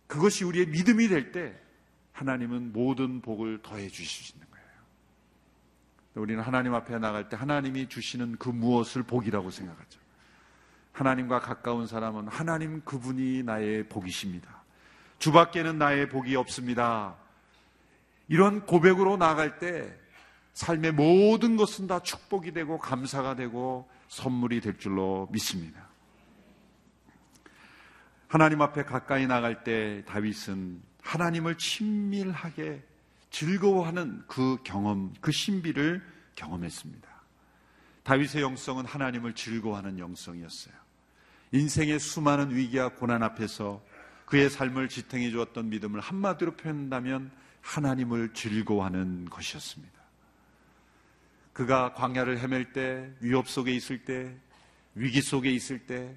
그것이 0.08 0.44
우리의 0.44 0.68
믿음이 0.68 1.08
될 1.08 1.32
때 1.32 1.54
하나님은 2.14 2.74
모든 2.74 3.22
복을 3.22 3.62
더해 3.62 3.90
주시는 3.90 4.46
거예요. 4.50 4.68
우리는 6.16 6.42
하나님 6.42 6.74
앞에 6.74 6.98
나갈 6.98 7.30
때 7.30 7.38
하나님이 7.38 7.90
주시는 7.90 8.38
그 8.38 8.50
무엇을 8.50 9.04
복이라고 9.04 9.52
생각하죠. 9.52 10.00
하나님과 10.94 11.40
가까운 11.40 11.86
사람은 11.86 12.28
하나님 12.28 12.82
그분이 12.84 13.44
나의 13.44 13.88
복이십니다. 13.88 14.64
주밖에는 15.20 15.78
나의 15.78 16.10
복이 16.10 16.36
없습니다. 16.36 17.16
이런 18.28 18.66
고백으로 18.66 19.18
나갈 19.18 19.60
때 19.60 19.96
삶의 20.54 20.94
모든 20.94 21.56
것은 21.56 21.86
다 21.86 22.00
축복이 22.00 22.52
되고 22.52 22.80
감사가 22.80 23.36
되고 23.36 23.88
선물이 24.08 24.62
될 24.62 24.80
줄로 24.80 25.28
믿습니다. 25.32 25.87
하나님 28.28 28.62
앞에 28.62 28.84
가까이 28.84 29.26
나갈 29.26 29.64
때 29.64 30.04
다윗은 30.06 30.82
하나님을 31.02 31.58
친밀하게 31.58 32.84
즐거워하는 33.30 34.24
그 34.28 34.58
경험, 34.64 35.14
그 35.22 35.32
신비를 35.32 36.02
경험했습니다. 36.36 37.08
다윗의 38.04 38.42
영성은 38.42 38.86
하나님을 38.86 39.34
즐거워하는 39.34 40.00
영성이었어요. 40.00 40.74
인생의 41.52 42.00
수많은 42.00 42.54
위기와 42.54 42.90
고난 42.90 43.24
앞에서 43.24 43.82
그의 44.26 44.50
삶을 44.50 44.90
지탱해 44.90 45.32
주었던 45.32 45.70
믿음을 45.70 46.02
한마디로 46.02 46.58
표현한다면 46.58 47.32
하나님을 47.62 48.34
즐거워하는 48.34 49.26
것이었습니다. 49.26 49.98
그가 51.54 51.94
광야를 51.94 52.40
헤맬 52.40 52.74
때, 52.74 53.10
위협 53.22 53.48
속에 53.48 53.72
있을 53.72 54.04
때, 54.04 54.36
위기 54.96 55.22
속에 55.22 55.50
있을 55.50 55.80
때, 55.80 56.16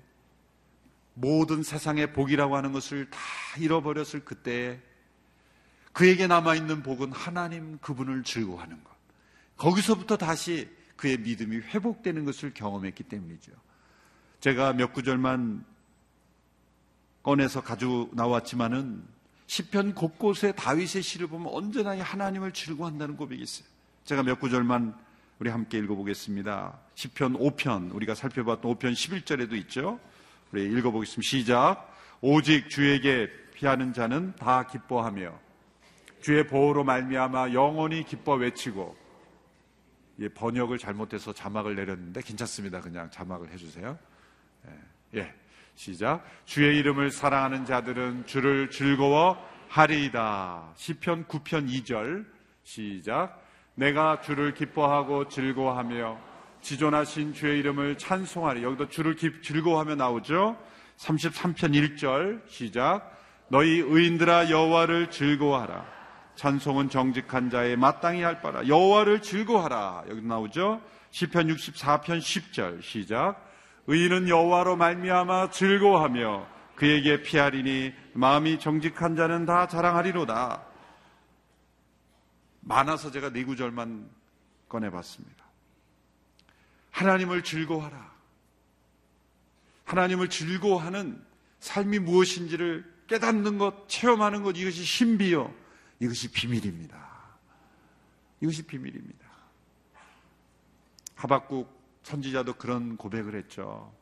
모든 1.14 1.62
세상의 1.62 2.12
복이라고 2.12 2.56
하는 2.56 2.72
것을 2.72 3.10
다 3.10 3.18
잃어버렸을 3.58 4.24
그때에 4.24 4.80
그에게 5.92 6.26
남아있는 6.26 6.82
복은 6.82 7.12
하나님 7.12 7.78
그분을 7.78 8.22
즐거워하는 8.22 8.82
것. 8.84 8.90
거기서부터 9.56 10.16
다시 10.16 10.68
그의 10.96 11.18
믿음이 11.18 11.56
회복되는 11.56 12.24
것을 12.24 12.54
경험했기 12.54 13.04
때문이죠. 13.04 13.52
제가 14.40 14.72
몇 14.72 14.92
구절만 14.92 15.64
꺼내서 17.22 17.62
가지고 17.62 18.08
나왔지만은 18.12 19.02
시편 19.46 19.94
곳곳에 19.94 20.52
다윗의 20.52 21.02
시를 21.02 21.26
보면 21.26 21.48
언제나 21.52 22.00
하나님을 22.00 22.52
즐거워한다는 22.52 23.16
고백이 23.16 23.42
있어요. 23.42 23.66
제가 24.04 24.22
몇 24.22 24.38
구절만 24.38 24.94
우리 25.38 25.50
함께 25.50 25.78
읽어보겠습니다. 25.78 26.78
시편 26.94 27.34
5편 27.34 27.94
우리가 27.94 28.14
살펴봤던 28.14 28.74
5편 28.74 28.92
11절에도 28.92 29.54
있죠. 29.62 29.98
우리 30.52 30.64
읽어보겠습니다. 30.64 31.28
시작. 31.28 31.96
오직 32.20 32.68
주에게 32.68 33.30
피하는 33.54 33.92
자는 33.92 34.34
다 34.36 34.66
기뻐하며 34.66 35.38
주의 36.20 36.46
보호로 36.46 36.82
말미암아 36.84 37.52
영원히 37.52 38.04
기뻐 38.04 38.34
외치고 38.34 38.96
예, 40.18 40.28
번역을 40.28 40.78
잘못해서 40.78 41.32
자막을 41.32 41.76
내렸는데 41.76 42.20
괜찮습니다. 42.20 42.80
그냥 42.80 43.10
자막을 43.10 43.50
해주세요. 43.52 43.96
예. 44.66 45.20
예. 45.20 45.34
시작. 45.76 46.24
주의 46.44 46.76
이름을 46.78 47.10
사랑하는 47.10 47.64
자들은 47.64 48.26
주를 48.26 48.70
즐거워 48.70 49.38
하리이다. 49.68 50.72
시편 50.74 51.26
9편 51.26 51.70
2절. 51.70 52.26
시작. 52.64 53.42
내가 53.76 54.20
주를 54.20 54.52
기뻐하고 54.52 55.28
즐거워하며 55.28 56.29
지존하신 56.62 57.34
주의 57.34 57.58
이름을 57.60 57.98
찬송하리. 57.98 58.62
여기도 58.62 58.88
주를 58.88 59.14
기, 59.14 59.30
즐거워하며 59.42 59.96
나오죠. 59.96 60.56
33편 60.98 61.96
1절. 61.96 62.42
시작. 62.48 63.18
너희 63.48 63.80
의인들아 63.80 64.50
여호와를 64.50 65.10
즐거워하라. 65.10 65.84
찬송은 66.36 66.88
정직한 66.88 67.50
자의 67.50 67.76
마땅히 67.76 68.22
할 68.22 68.40
바라. 68.40 68.66
여호와를 68.66 69.22
즐거워하라. 69.22 70.04
여기 70.08 70.22
나오죠. 70.22 70.80
시편 71.10 71.48
64편 71.48 72.18
10절. 72.18 72.82
시작. 72.82 73.46
의인은 73.86 74.28
여호와로 74.28 74.76
말미암아 74.76 75.50
즐거워하며 75.50 76.46
그에게 76.76 77.22
피하리니 77.22 77.92
마음이 78.14 78.58
정직한 78.58 79.16
자는 79.16 79.44
다 79.44 79.66
자랑하리로다. 79.66 80.62
많아서 82.60 83.10
제가 83.10 83.30
네 83.30 83.44
구절만 83.44 84.08
꺼내봤습니다. 84.68 85.39
하나님을 86.90 87.42
즐거워하라. 87.42 88.10
하나님을 89.84 90.28
즐거워하는 90.28 91.24
삶이 91.60 91.98
무엇인지를 92.00 92.90
깨닫는 93.06 93.58
것, 93.58 93.88
체험하는 93.88 94.42
것, 94.42 94.56
이것이 94.56 94.84
신비요. 94.84 95.52
이것이 95.98 96.30
비밀입니다. 96.30 96.98
이것이 98.40 98.62
비밀입니다. 98.62 99.28
하박국 101.16 101.68
선지자도 102.02 102.54
그런 102.54 102.96
고백을 102.96 103.34
했죠. 103.34 103.92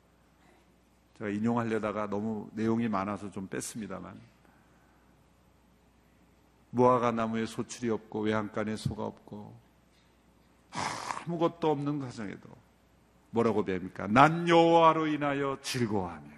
제가 1.18 1.30
인용하려다가 1.30 2.08
너무 2.08 2.48
내용이 2.52 2.88
많아서 2.88 3.30
좀 3.30 3.48
뺐습니다만. 3.48 4.20
무화과 6.70 7.12
나무에 7.12 7.46
소출이 7.46 7.90
없고 7.90 8.20
외양간에 8.20 8.76
소가 8.76 9.04
없고 9.04 9.58
아무것도 11.24 11.70
없는 11.70 11.98
가정에도 11.98 12.48
뭐라고 13.30 13.64
배웁니까? 13.64 14.06
난 14.08 14.48
여호와로 14.48 15.06
인하여 15.08 15.58
즐거워하며 15.62 16.28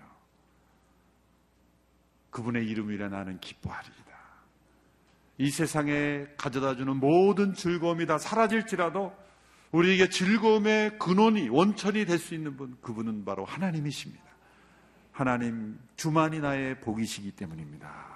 그분의 2.31 2.67
이름이라 2.69 3.09
나는 3.09 3.39
기뻐하리이다. 3.41 4.01
이 5.39 5.51
세상에 5.51 6.27
가져다주는 6.37 6.97
모든 6.97 7.55
즐거움이 7.55 8.07
다 8.07 8.19
사라질지라도 8.19 9.13
우리에게 9.73 10.09
즐거움의 10.09 10.99
근원이 10.99 11.49
원천이 11.49 12.05
될 12.05 12.19
수 12.19 12.35
있는 12.35 12.57
분 12.57 12.77
그분은 12.83 13.25
바로 13.25 13.45
하나님이십니다. 13.45 14.23
하나님 15.13 15.79
주만이 15.97 16.41
나의 16.41 16.81
복이시기 16.81 17.33
때문입니다. 17.33 18.11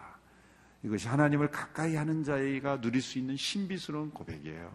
이것이 0.82 1.08
하나님을 1.08 1.50
가까이 1.50 1.96
하는 1.96 2.24
자가 2.24 2.80
누릴 2.80 3.00
수 3.00 3.18
있는 3.18 3.36
신비스러운 3.36 4.10
고백이에요. 4.10 4.70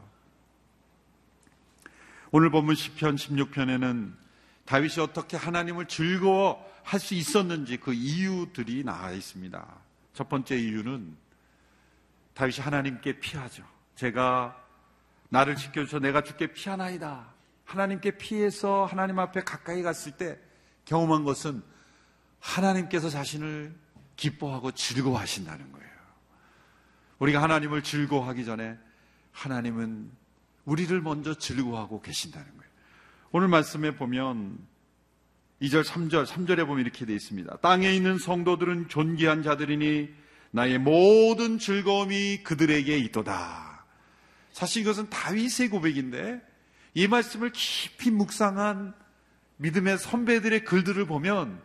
오늘 2.32 2.52
본문 2.52 2.76
10편 2.76 3.16
16편에는 3.16 4.14
다윗이 4.66 5.00
어떻게 5.00 5.36
하나님을 5.36 5.88
즐거워 5.88 6.68
할 6.84 7.00
수 7.00 7.14
있었는지 7.14 7.78
그 7.78 7.94
이유들이 7.94 8.84
나와 8.84 9.12
있습니다. 9.12 9.68
첫 10.14 10.28
번째 10.28 10.58
이유는 10.58 11.16
다윗이 12.34 12.60
하나님께 12.60 13.20
피하죠. 13.20 13.64
제가 13.96 14.60
나를 15.30 15.56
지켜주셔 15.56 16.00
내가 16.00 16.24
주께 16.24 16.48
피하나이다. 16.48 17.32
하나님께 17.66 18.18
피해서 18.18 18.86
하나님 18.86 19.20
앞에 19.20 19.44
가까이 19.44 19.84
갔을 19.84 20.14
때 20.14 20.40
경험한 20.86 21.24
것은 21.24 21.62
하나님께서 22.40 23.10
자신을 23.10 23.76
기뻐하고 24.16 24.72
즐거워하신다는 24.72 25.72
거예요. 25.72 25.90
우리가 27.20 27.42
하나님을 27.42 27.84
즐거워하기 27.84 28.46
전에 28.46 28.78
하나님은 29.32 30.12
우리를 30.70 31.02
먼저 31.02 31.34
즐거워하고 31.34 32.02
계신다는 32.02 32.48
거예요. 32.48 32.72
오늘 33.32 33.48
말씀에 33.48 33.96
보면 33.96 34.58
2절, 35.62 35.84
3절, 35.84 36.26
3절에 36.26 36.66
보면 36.68 36.86
이렇게 36.86 37.06
되어 37.06 37.16
있습니다. 37.16 37.58
땅에 37.58 37.92
있는 37.92 38.18
성도들은 38.18 38.88
존귀한 38.88 39.44
자들이니 39.44 40.10
나의 40.52 40.78
모든 40.78 41.58
즐거움이 41.58 42.44
그들에게 42.44 42.98
있도다. 42.98 43.84
사실 44.52 44.84
이것은 44.84 45.10
다윗의 45.10 45.70
고백인데 45.70 46.42
이 46.94 47.08
말씀을 47.08 47.52
깊이 47.52 48.12
묵상한 48.12 48.94
믿음의 49.58 49.98
선배들의 49.98 50.64
글들을 50.66 51.06
보면 51.06 51.62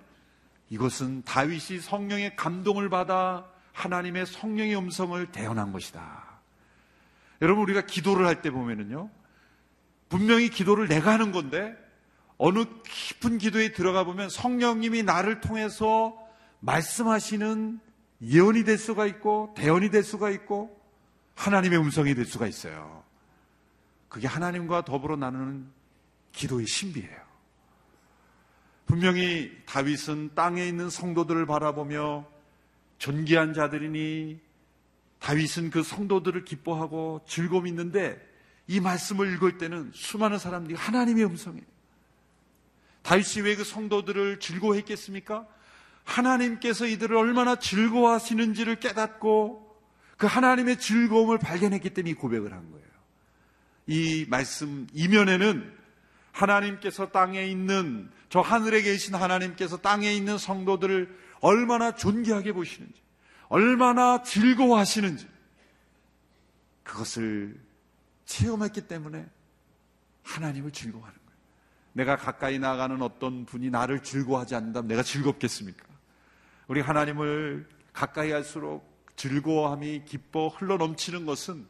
이것은 0.71 1.23
다윗이 1.25 1.81
성령의 1.81 2.37
감동을 2.37 2.89
받아 2.89 3.47
하나님의 3.73 4.27
성령의 4.27 4.77
음성을 4.77 5.31
대언한 5.31 5.73
것이다. 5.73 6.24
여러분 7.45 7.63
우리가 7.65 7.83
기도를 7.83 8.27
할 8.27 8.41
때 8.41 8.51
보면은요. 8.51 9.11
분명히 10.09 10.49
기도를 10.49 10.89
내가 10.89 11.13
하는 11.13 11.31
건데 11.31 11.77
어느 12.39 12.65
깊은 12.85 13.37
기도에 13.37 13.73
들어가 13.73 14.05
보면 14.05 14.31
성령님이 14.31 15.03
나를 15.03 15.41
통해서 15.41 16.17
말씀하시는 16.61 17.79
예언이 18.23 18.65
될 18.65 18.79
수가 18.79 19.05
있고 19.07 19.53
대언이 19.59 19.91
될 19.91 20.03
수가 20.03 20.31
있고 20.31 20.81
하나님의 21.35 21.79
음성이 21.79 22.15
될 22.15 22.25
수가 22.25 22.47
있어요. 22.47 23.05
그게 24.09 24.27
하나님과 24.27 24.87
더불어 24.87 25.17
나누는 25.17 25.67
기도의 26.33 26.67
신비예요. 26.67 27.25
분명히 28.87 29.53
다윗은 29.67 30.35
땅에 30.35 30.67
있는 30.67 30.89
성도들을 30.89 31.45
바라보며 31.45 32.27
존귀한 32.97 33.53
자들이니 33.53 34.41
다윗은 35.25 35.71
그 35.71 35.83
성도들을 35.83 36.45
기뻐하고 36.45 37.23
즐거움이 37.27 37.71
있는데 37.71 38.21
이 38.67 38.79
말씀을 38.79 39.33
읽을 39.33 39.57
때는 39.57 39.91
수많은 39.95 40.39
사람들이 40.39 40.75
하나님의 40.75 41.25
음성이에요. 41.25 41.65
다윗이 43.01 43.47
왜 43.47 43.57
그 43.57 43.65
성도들을 43.65 44.39
즐거워했겠습니까? 44.39 45.47
하나님께서 46.05 46.87
이들을 46.87 47.17
얼마나 47.17 47.57
즐거워하시는지를 47.57 48.81
깨닫고 48.81 49.75
그 50.19 50.27
하나님의 50.27 50.79
즐거움을 50.79 51.39
발견했기 51.39 51.89
때문에 51.95 52.11
이 52.11 52.15
고백을 52.15 52.53
한 52.53 52.71
거예요. 52.71 52.87
이 53.87 54.27
말씀 54.29 54.87
이면에는 54.93 55.73
하나님께서 56.33 57.13
땅에 57.13 57.47
있는 57.47 58.11
저 58.29 58.43
하늘에 58.43 58.83
계신 58.83 59.15
하나님께서 59.15 59.79
땅에 59.79 60.13
있는 60.13 60.37
성도들을 60.37 61.19
얼마나 61.41 61.95
존귀하게 61.95 62.53
보시는지, 62.53 63.04
얼마나 63.55 64.21
즐거워하시는지 64.25 65.29
그것을 66.83 67.57
체험했기 68.25 68.89
때문에 68.89 69.25
하나님을 70.25 70.73
즐거워하는 70.73 71.17
거예요. 71.17 71.39
내가 71.93 72.17
가까이 72.17 72.59
나가는 72.59 73.01
어떤 73.01 73.47
분이 73.47 73.71
나를 73.71 74.03
즐거워하지 74.03 74.57
않는다면 74.57 74.89
내가 74.89 75.05
즐겁겠습니까? 75.05 75.85
우리 76.67 76.81
하나님을 76.81 77.69
가까이 77.93 78.33
할수록 78.33 78.93
즐거워함이 79.15 80.03
기뻐 80.05 80.49
흘러 80.49 80.77
넘치는 80.77 81.25
것은 81.25 81.65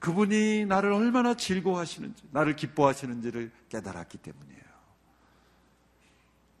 그분이 0.00 0.66
나를 0.66 0.92
얼마나 0.92 1.32
즐거워하시는지, 1.32 2.24
나를 2.32 2.56
기뻐하시는지를 2.56 3.50
깨달았기 3.70 4.18
때문이에요. 4.18 4.62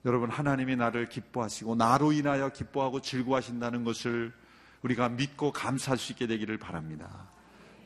여러분, 0.06 0.30
하나님이 0.30 0.76
나를 0.76 1.10
기뻐하시고, 1.10 1.74
나로 1.74 2.12
인하여 2.12 2.48
기뻐하고 2.48 3.02
즐거워하신다는 3.02 3.84
것을 3.84 4.32
우리가 4.82 5.08
믿고 5.08 5.52
감사할 5.52 5.98
수 5.98 6.12
있게 6.12 6.26
되기를 6.26 6.58
바랍니다. 6.58 7.28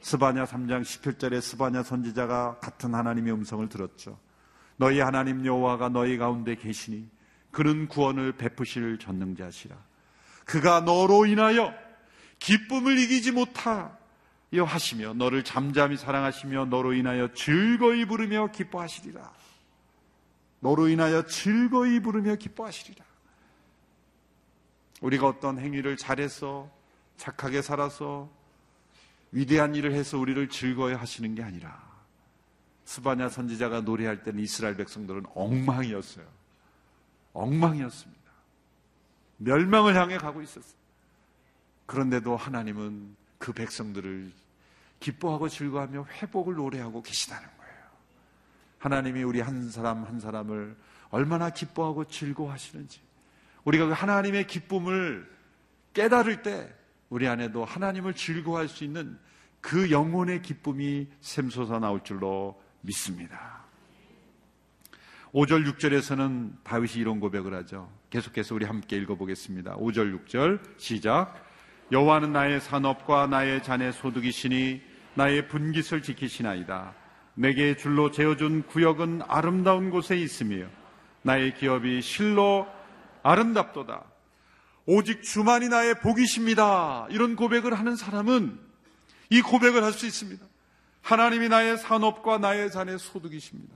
스바냐 0.00 0.44
3장 0.44 0.82
17절에 0.82 1.40
스바냐 1.40 1.82
선지자가 1.82 2.58
같은 2.60 2.94
하나님의 2.94 3.32
음성을 3.32 3.68
들었죠. 3.68 4.18
너희 4.76 5.00
하나님 5.00 5.44
여호와가 5.44 5.88
너희 5.88 6.18
가운데 6.18 6.54
계시니 6.54 7.08
그는 7.50 7.88
구원을 7.88 8.32
베푸실 8.32 8.98
전능자시라. 8.98 9.76
그가 10.44 10.80
너로 10.80 11.26
인하여 11.26 11.74
기쁨을 12.38 12.98
이기지 12.98 13.32
못하 13.32 13.96
하시며 14.54 15.12
너를 15.12 15.44
잠잠히 15.44 15.96
사랑하시며 15.96 16.66
너로 16.66 16.94
인하여 16.94 17.32
즐거이 17.34 18.06
부르며 18.06 18.50
기뻐하시리라. 18.52 19.32
너로 20.60 20.88
인하여 20.88 21.26
즐거이 21.26 22.00
부르며 22.00 22.36
기뻐하시리라. 22.36 23.04
우리가 25.02 25.26
어떤 25.26 25.58
행위를 25.58 25.96
잘해서 25.96 26.70
착하게 27.16 27.62
살아서 27.62 28.30
위대한 29.32 29.74
일을 29.74 29.92
해서 29.92 30.18
우리를 30.18 30.48
즐거워 30.48 30.94
하시는 30.94 31.34
게 31.34 31.42
아니라 31.42 31.84
스바냐 32.84 33.28
선지자가 33.28 33.80
노래할 33.80 34.22
때는 34.22 34.42
이스라엘 34.42 34.76
백성들은 34.76 35.24
엉망이었어요. 35.34 36.24
엉망이었습니다. 37.32 38.22
멸망을 39.38 39.96
향해 39.96 40.16
가고 40.18 40.40
있었어요. 40.40 40.76
그런데도 41.86 42.36
하나님은 42.36 43.16
그 43.38 43.52
백성들을 43.52 44.32
기뻐하고 45.00 45.48
즐거워하며 45.48 46.06
회복을 46.06 46.54
노래하고 46.54 47.02
계시다는 47.02 47.46
거예요. 47.58 47.74
하나님이 48.78 49.22
우리 49.22 49.40
한 49.40 49.70
사람 49.70 50.04
한 50.04 50.20
사람을 50.20 50.76
얼마나 51.10 51.50
기뻐하고 51.50 52.06
즐거워하시는지 52.06 53.00
우리가 53.64 53.86
그 53.86 53.92
하나님의 53.92 54.46
기쁨을 54.46 55.30
깨달을 55.92 56.42
때 56.42 56.72
우리 57.08 57.28
안에도 57.28 57.64
하나님을 57.64 58.14
즐거워할 58.14 58.68
수 58.68 58.84
있는 58.84 59.18
그 59.60 59.90
영혼의 59.90 60.42
기쁨이 60.42 61.08
샘솟아 61.20 61.78
나올 61.78 62.02
줄로 62.02 62.60
믿습니다. 62.82 63.64
5절 65.32 65.70
6절에서는 65.72 66.62
다윗이 66.62 66.94
이런 66.94 67.20
고백을 67.20 67.52
하죠. 67.54 67.90
계속해서 68.10 68.54
우리 68.54 68.64
함께 68.64 68.96
읽어보겠습니다. 68.96 69.76
5절 69.76 70.26
6절 70.26 70.60
시작. 70.78 71.44
여호와는 71.92 72.32
나의 72.32 72.60
산업과 72.60 73.26
나의 73.26 73.62
잔의 73.62 73.92
소득이시니 73.92 74.82
나의 75.14 75.48
분깃을 75.48 76.02
지키시나이다. 76.02 76.94
내게 77.34 77.76
줄로 77.76 78.10
재어준 78.10 78.62
구역은 78.64 79.22
아름다운 79.28 79.90
곳에 79.90 80.16
있으며 80.16 80.66
나의 81.22 81.54
기업이 81.54 82.00
실로 82.00 82.66
아름답도다. 83.22 84.04
오직 84.86 85.22
주만이 85.22 85.68
나의 85.68 86.00
복이십니다. 86.00 87.06
이런 87.10 87.36
고백을 87.36 87.74
하는 87.78 87.96
사람은 87.96 88.58
이 89.30 89.42
고백을 89.42 89.82
할 89.82 89.92
수 89.92 90.06
있습니다. 90.06 90.44
하나님이 91.02 91.48
나의 91.48 91.78
산업과 91.78 92.38
나의 92.38 92.70
잔의 92.70 92.98
소득이십니다. 92.98 93.74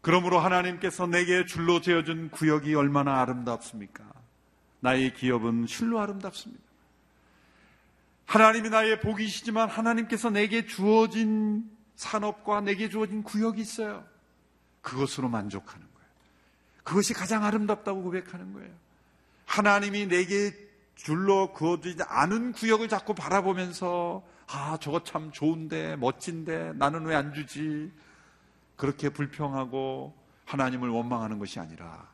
그러므로 0.00 0.38
하나님께서 0.38 1.06
내게 1.06 1.46
줄로 1.46 1.80
재어준 1.80 2.30
구역이 2.30 2.74
얼마나 2.74 3.20
아름답습니까? 3.22 4.04
나의 4.80 5.14
기업은 5.14 5.66
실로 5.66 5.98
아름답습니다. 6.00 6.62
하나님이 8.26 8.70
나의 8.70 9.00
복이시지만 9.00 9.68
하나님께서 9.68 10.30
내게 10.30 10.66
주어진 10.66 11.70
산업과 11.96 12.60
내게 12.60 12.88
주어진 12.88 13.22
구역이 13.22 13.60
있어요. 13.60 14.04
그것으로 14.82 15.28
만족하는 15.28 15.86
거예요. 15.94 16.08
그것이 16.82 17.14
가장 17.14 17.44
아름답다고 17.44 18.02
고백하는 18.02 18.52
거예요. 18.52 18.83
하나님이 19.46 20.06
내게 20.06 20.52
줄로 20.94 21.52
그어두지 21.52 22.02
않은 22.06 22.52
구역을 22.52 22.88
자꾸 22.88 23.14
바라보면서 23.14 24.22
아, 24.46 24.76
저거 24.80 25.02
참 25.02 25.32
좋은데, 25.32 25.96
멋진데, 25.96 26.74
나는 26.74 27.06
왜 27.06 27.14
안 27.14 27.32
주지? 27.32 27.90
그렇게 28.76 29.08
불평하고 29.08 30.14
하나님을 30.44 30.88
원망하는 30.90 31.38
것이 31.38 31.58
아니라 31.60 32.08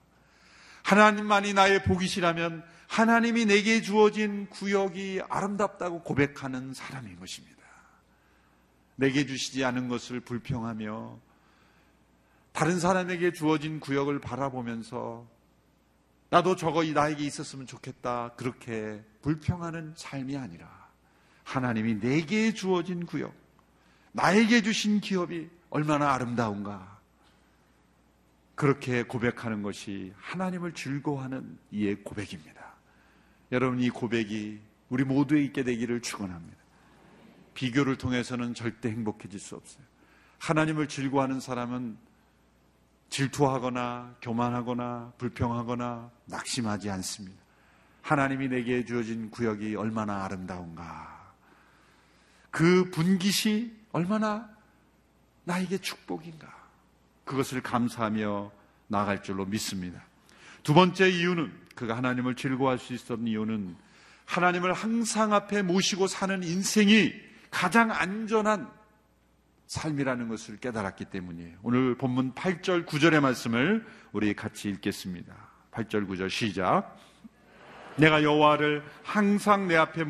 하나님만이 0.82 1.54
나의 1.54 1.82
복이시라면 1.84 2.64
하나님이 2.86 3.46
내게 3.46 3.82
주어진 3.82 4.48
구역이 4.48 5.22
아름답다고 5.28 6.02
고백하는 6.02 6.74
사람인 6.74 7.18
것입니다. 7.18 7.60
내게 8.96 9.26
주시지 9.26 9.64
않은 9.64 9.88
것을 9.88 10.20
불평하며 10.20 11.18
다른 12.52 12.78
사람에게 12.80 13.32
주어진 13.32 13.80
구역을 13.80 14.20
바라보면서 14.20 15.26
나도 16.30 16.56
저거 16.56 16.84
나에게 16.84 17.24
있었으면 17.24 17.66
좋겠다. 17.66 18.34
그렇게 18.36 19.02
불평하는 19.20 19.94
삶이 19.96 20.36
아니라 20.36 20.88
하나님이 21.44 21.98
내게 21.98 22.54
주어진 22.54 23.04
구역, 23.04 23.34
나에게 24.12 24.62
주신 24.62 25.00
기업이 25.00 25.50
얼마나 25.68 26.12
아름다운가. 26.12 27.00
그렇게 28.54 29.02
고백하는 29.02 29.62
것이 29.62 30.12
하나님을 30.18 30.74
즐거워하는 30.74 31.58
이의 31.70 31.96
고백입니다. 32.04 32.74
여러분, 33.52 33.80
이 33.80 33.88
고백이 33.88 34.60
우리 34.90 35.04
모두에 35.04 35.42
있게 35.42 35.64
되기를 35.64 36.02
축원합니다. 36.02 36.58
비교를 37.54 37.96
통해서는 37.96 38.54
절대 38.54 38.90
행복해질 38.90 39.40
수 39.40 39.56
없어요. 39.56 39.84
하나님을 40.38 40.88
즐거워하는 40.88 41.40
사람은 41.40 41.96
질투하거나 43.10 44.16
교만하거나 44.22 45.12
불평하거나 45.18 46.10
낙심하지 46.26 46.90
않습니다. 46.90 47.40
하나님이 48.02 48.48
내게 48.48 48.84
주어진 48.84 49.30
구역이 49.30 49.76
얼마나 49.76 50.24
아름다운가. 50.24 51.34
그 52.50 52.90
분깃이 52.90 53.72
얼마나 53.92 54.48
나에게 55.44 55.78
축복인가. 55.78 56.48
그것을 57.24 57.60
감사하며 57.60 58.50
나아갈 58.88 59.22
줄로 59.22 59.44
믿습니다. 59.44 60.02
두 60.62 60.74
번째 60.74 61.08
이유는 61.10 61.52
그가 61.74 61.96
하나님을 61.96 62.34
즐거워할 62.36 62.78
수 62.78 62.92
있었던 62.92 63.26
이유는 63.26 63.76
하나님을 64.26 64.72
항상 64.72 65.32
앞에 65.32 65.62
모시고 65.62 66.06
사는 66.06 66.42
인생이 66.42 67.12
가장 67.50 67.90
안전한 67.90 68.70
삶이라는 69.70 70.28
것을 70.28 70.58
깨달았기 70.58 71.04
때문이에요. 71.06 71.58
오늘 71.62 71.96
본문 71.96 72.34
8절 72.34 72.86
9절의 72.86 73.20
말씀을 73.20 73.86
우리 74.10 74.34
같이 74.34 74.68
읽겠습니다. 74.68 75.32
8절 75.70 76.08
9절 76.08 76.28
시작. 76.28 76.96
내가 77.94 78.24
여호와를 78.24 78.82
항상 79.04 79.68
내 79.68 79.76
앞에 79.76 80.04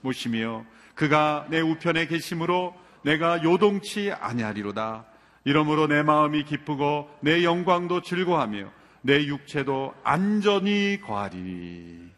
모시며 0.00 0.66
그가 0.96 1.46
내 1.48 1.60
우편에 1.60 2.08
계심으로 2.08 2.74
내가 3.04 3.44
요동치 3.44 4.10
아니하리로다. 4.10 5.06
이러므로 5.44 5.86
내 5.86 6.02
마음이 6.02 6.42
기쁘고 6.42 7.08
내 7.20 7.44
영광도 7.44 8.02
즐거하며 8.02 8.72
내 9.02 9.26
육체도 9.26 9.94
안전히 10.02 11.00
거하리니. 11.00 12.10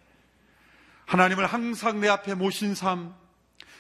하나님을 1.05 1.45
항상 1.45 2.01
내 2.01 2.09
앞에 2.09 2.35
모신 2.35 2.75
삶, 2.75 3.15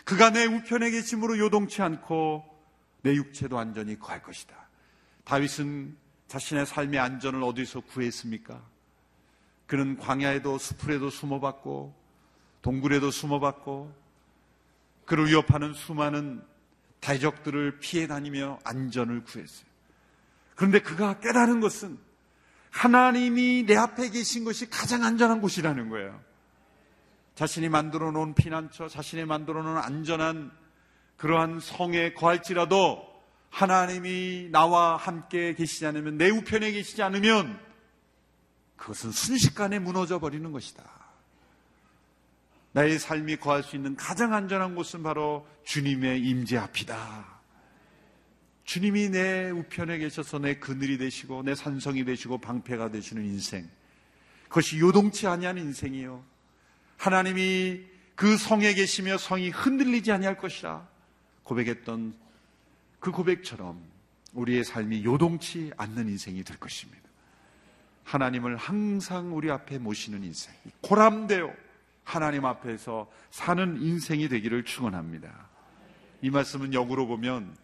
그가 0.04 0.30
내 0.30 0.44
우편에 0.44 0.90
계심으로 0.90 1.38
요동치 1.38 1.80
않고 1.80 2.55
내 3.06 3.14
육체도 3.14 3.56
안전히 3.56 3.96
거할 3.96 4.20
것이다. 4.20 4.56
다윗은 5.22 5.96
자신의 6.26 6.66
삶의 6.66 6.98
안전을 6.98 7.40
어디서 7.44 7.82
구했습니까? 7.82 8.60
그는 9.68 9.96
광야에도 9.96 10.58
수풀에도 10.58 11.08
숨어봤고 11.08 11.94
동굴에도 12.62 13.12
숨어봤고 13.12 13.94
그를 15.04 15.28
위협하는 15.28 15.72
수많은 15.72 16.42
대적들을 17.00 17.78
피해 17.78 18.08
다니며 18.08 18.58
안전을 18.64 19.22
구했어요. 19.22 19.68
그런데 20.56 20.80
그가 20.80 21.20
깨달은 21.20 21.60
것은 21.60 21.98
하나님이 22.70 23.66
내 23.68 23.76
앞에 23.76 24.10
계신 24.10 24.42
것이 24.42 24.68
가장 24.68 25.04
안전한 25.04 25.40
곳이라는 25.40 25.90
거예요. 25.90 26.20
자신이 27.36 27.68
만들어 27.68 28.10
놓은 28.10 28.34
피난처, 28.34 28.88
자신이 28.88 29.26
만들어 29.26 29.62
놓은 29.62 29.76
안전한 29.76 30.50
그러한 31.16 31.60
성에 31.60 32.12
거할지라도 32.12 33.06
하나님이 33.50 34.48
나와 34.50 34.96
함께 34.96 35.54
계시지 35.54 35.86
않으면 35.86 36.18
내 36.18 36.28
우편에 36.28 36.72
계시지 36.72 37.02
않으면 37.02 37.58
그것은 38.76 39.12
순식간에 39.12 39.78
무너져 39.78 40.18
버리는 40.18 40.50
것이다. 40.52 40.84
나의 42.72 42.98
삶이 42.98 43.36
거할 43.36 43.62
수 43.62 43.74
있는 43.76 43.96
가장 43.96 44.34
안전한 44.34 44.74
곳은 44.74 45.02
바로 45.02 45.46
주님의 45.64 46.20
임재 46.20 46.58
앞이다. 46.58 47.36
주님이 48.64 49.08
내 49.08 49.50
우편에 49.50 49.96
계셔서 49.96 50.40
내 50.40 50.56
그늘이 50.56 50.98
되시고 50.98 51.42
내 51.44 51.54
산성이 51.54 52.04
되시고 52.04 52.38
방패가 52.38 52.90
되시는 52.90 53.24
인생. 53.24 53.66
그것이 54.48 54.78
요동치 54.80 55.26
아니한 55.26 55.56
인생이요. 55.56 56.22
하나님이 56.98 57.80
그 58.14 58.36
성에 58.36 58.74
계시며 58.74 59.16
성이 59.16 59.48
흔들리지 59.48 60.12
아니할 60.12 60.36
것이라 60.36 60.86
고백했던 61.46 62.14
그 62.98 63.12
고백처럼 63.12 63.80
우리의 64.32 64.64
삶이 64.64 65.04
요동치 65.04 65.72
않는 65.76 66.08
인생이 66.08 66.42
될 66.42 66.58
것입니다. 66.58 67.02
하나님을 68.04 68.56
항상 68.56 69.34
우리 69.36 69.50
앞에 69.50 69.78
모시는 69.78 70.24
인생. 70.24 70.52
고람되어 70.80 71.52
하나님 72.04 72.44
앞에서 72.44 73.10
사는 73.30 73.80
인생이 73.80 74.28
되기를 74.28 74.64
축원합니다. 74.64 75.48
이 76.22 76.30
말씀은 76.30 76.74
역으로 76.74 77.06
보면 77.06 77.56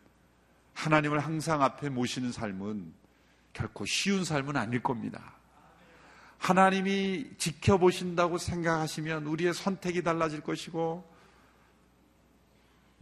하나님을 0.74 1.18
항상 1.18 1.62
앞에 1.62 1.88
모시는 1.90 2.32
삶은 2.32 2.92
결코 3.52 3.84
쉬운 3.84 4.24
삶은 4.24 4.56
아닐 4.56 4.82
겁니다. 4.82 5.34
하나님이 6.38 7.30
지켜보신다고 7.38 8.38
생각하시면 8.38 9.26
우리의 9.26 9.54
선택이 9.54 10.02
달라질 10.02 10.40
것이고 10.40 11.11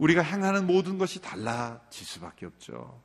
우리가 0.01 0.23
행하는 0.23 0.65
모든 0.65 0.97
것이 0.97 1.21
달라질 1.21 2.07
수밖에 2.07 2.47
없죠. 2.47 2.99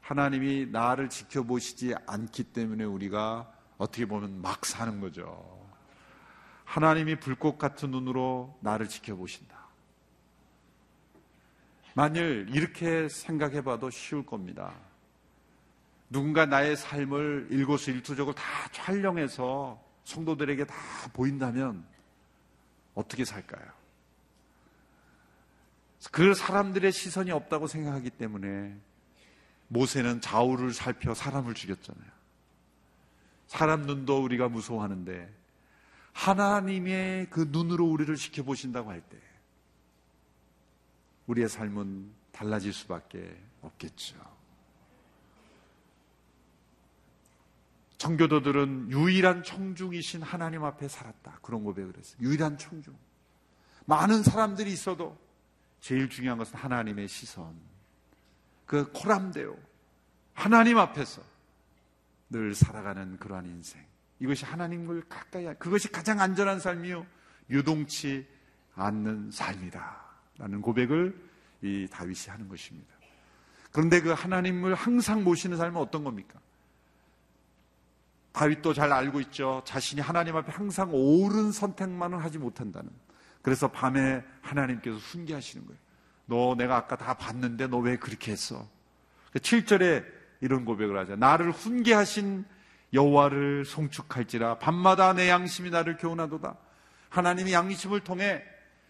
하나님이 0.00 0.66
나를 0.66 1.08
지켜보시지 1.08 1.94
않기 2.04 2.42
때문에 2.44 2.82
우리가 2.82 3.48
어떻게 3.78 4.06
보면 4.06 4.42
막 4.42 4.66
사는 4.66 5.00
거죠. 5.00 5.64
하나님이 6.64 7.20
불꽃 7.20 7.58
같은 7.58 7.92
눈으로 7.92 8.58
나를 8.60 8.88
지켜보신다. 8.88 9.56
만일 11.94 12.48
이렇게 12.50 13.08
생각해 13.08 13.62
봐도 13.62 13.88
쉬울 13.90 14.26
겁니다. 14.26 14.74
누군가 16.10 16.44
나의 16.44 16.76
삶을 16.76 17.48
일거수 17.50 17.92
일투족을 17.92 18.34
다 18.34 18.42
촬영해서 18.72 19.80
성도들에게 20.02 20.64
다 20.64 20.74
보인다면 21.12 21.86
어떻게 22.94 23.24
살까요? 23.24 23.81
그 26.10 26.34
사람들의 26.34 26.90
시선이 26.90 27.30
없다고 27.30 27.66
생각하기 27.66 28.10
때문에 28.10 28.76
모세는 29.68 30.20
좌우를 30.20 30.72
살펴 30.72 31.14
사람을 31.14 31.54
죽였잖아요. 31.54 32.10
사람 33.46 33.82
눈도 33.82 34.22
우리가 34.22 34.48
무서워하는데 34.48 35.32
하나님의 36.12 37.30
그 37.30 37.48
눈으로 37.50 37.86
우리를 37.86 38.14
지켜보신다고 38.16 38.90
할 38.90 39.00
때 39.00 39.18
우리의 41.26 41.48
삶은 41.48 42.10
달라질 42.32 42.72
수밖에 42.72 43.40
없겠죠. 43.62 44.16
청교도들은 47.98 48.90
유일한 48.90 49.44
청중이신 49.44 50.22
하나님 50.22 50.64
앞에 50.64 50.88
살았다. 50.88 51.38
그런 51.40 51.62
고백을 51.62 51.96
했어요. 51.96 52.18
유일한 52.20 52.58
청중. 52.58 52.96
많은 53.86 54.24
사람들이 54.24 54.72
있어도 54.72 55.16
제일 55.82 56.08
중요한 56.08 56.38
것은 56.38 56.54
하나님의 56.54 57.08
시선. 57.08 57.54
그 58.66 58.90
코람대요. 58.92 59.54
하나님 60.32 60.78
앞에서 60.78 61.20
늘 62.30 62.54
살아가는 62.54 63.18
그러한 63.18 63.46
인생. 63.46 63.84
이것이 64.20 64.44
하나님을 64.44 65.08
가까이, 65.08 65.52
그것이 65.58 65.90
가장 65.90 66.20
안전한 66.20 66.60
삶이요. 66.60 67.04
유동치 67.50 68.26
않는 68.76 69.32
삶이다. 69.32 70.00
라는 70.38 70.62
고백을 70.62 71.30
이 71.62 71.88
다윗이 71.90 72.28
하는 72.28 72.48
것입니다. 72.48 72.94
그런데 73.72 74.00
그 74.00 74.10
하나님을 74.10 74.74
항상 74.74 75.24
모시는 75.24 75.56
삶은 75.56 75.80
어떤 75.80 76.04
겁니까? 76.04 76.38
다윗도 78.30 78.72
잘 78.72 78.92
알고 78.92 79.20
있죠. 79.22 79.62
자신이 79.66 80.00
하나님 80.00 80.36
앞에 80.36 80.52
항상 80.52 80.90
옳은 80.94 81.50
선택만은 81.50 82.18
하지 82.18 82.38
못한다는. 82.38 82.88
그래서 83.42 83.68
밤에 83.68 84.22
하나님께서 84.40 84.96
훈계하시는 84.96 85.66
거예요. 85.66 85.80
너 86.26 86.54
내가 86.56 86.76
아까 86.76 86.96
다 86.96 87.14
봤는데 87.14 87.66
너 87.66 87.78
왜 87.78 87.96
그렇게 87.96 88.32
했어? 88.32 88.68
7절에 89.34 90.02
그 90.04 90.22
이런 90.40 90.64
고백을 90.64 90.96
하자. 90.98 91.16
나를 91.16 91.50
훈계하신 91.50 92.44
여호와를 92.92 93.64
송축할지라 93.64 94.58
밤마다 94.58 95.12
내 95.12 95.28
양심이 95.28 95.70
나를 95.70 95.96
교훈하도다. 95.96 96.56
하나님이 97.08 97.52
양심을 97.52 98.00
통해 98.00 98.42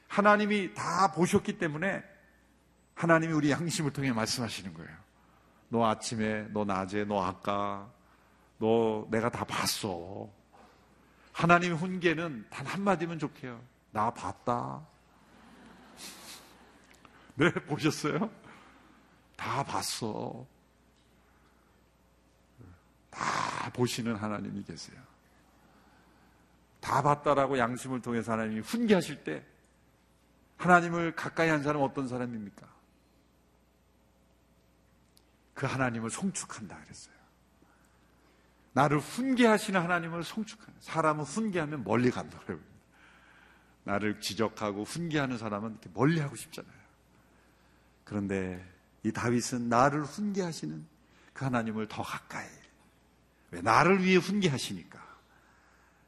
하나님이 0.09 0.75
다 0.75 1.13
보셨기 1.13 1.59
때문에 1.59 2.03
하나님이 2.95 3.33
우리 3.33 3.51
양심을 3.51 3.93
통해 3.93 4.13
말씀하시는 4.13 4.75
거예요. 4.75 4.91
너 5.69 5.87
아침에, 5.87 6.47
너 6.51 6.65
낮에, 6.67 7.05
너 7.05 7.25
아까, 7.25 7.91
너 8.59 9.07
내가 9.11 9.31
다 9.31 9.45
봤어. 9.45 10.29
하나님의 11.33 11.79
훈계는 11.79 12.47
단 12.51 12.67
한마디면 12.67 13.19
좋게요. 13.19 13.59
나 13.93 14.11
봤다. 14.11 14.85
네, 17.37 17.51
보셨어요? 17.53 18.31
다 19.37 19.63
봤어. 19.63 20.47
다 23.11 23.71
보시는 23.73 24.17
하나님이 24.17 24.65
계세요. 24.65 25.01
다 26.81 27.03
봤다라고 27.03 27.59
양심을 27.59 28.03
통해서 28.03 28.33
하나님이 28.33 28.61
훈계하실 28.61 29.23
때 29.23 29.47
하나님을 30.57 31.15
가까이 31.15 31.49
한 31.49 31.63
사람은 31.63 31.87
어떤 31.87 32.09
사람입니까? 32.09 32.67
그 35.55 35.67
하나님을 35.67 36.11
송축한다 36.11 36.81
그랬어요. 36.83 37.15
나를 38.73 38.99
훈계하시는 38.99 39.81
하나님을 39.81 40.25
송축하는 40.25 40.81
사람은 40.81 41.25
훈계하면 41.25 41.85
멀리 41.85 42.11
간다고요. 42.11 42.72
나를 43.85 44.21
지적하고 44.21 44.85
훈계하는 44.85 45.39
사람은 45.39 45.73
이렇게 45.73 45.91
멀리 45.93 46.21
하고 46.21 46.37
싶잖아요. 46.37 46.73
그런데 48.05 48.65
이 49.03 49.13
다윗은 49.13 49.69
나를 49.69 50.05
훈계하시는 50.05 50.87
그 51.33 51.45
하나님을 51.45 51.89
더 51.89 52.03
가까이. 52.03 52.49
왜 53.51 53.61
나를 53.61 54.05
위해 54.05 54.17
훈계하시니까. 54.17 55.03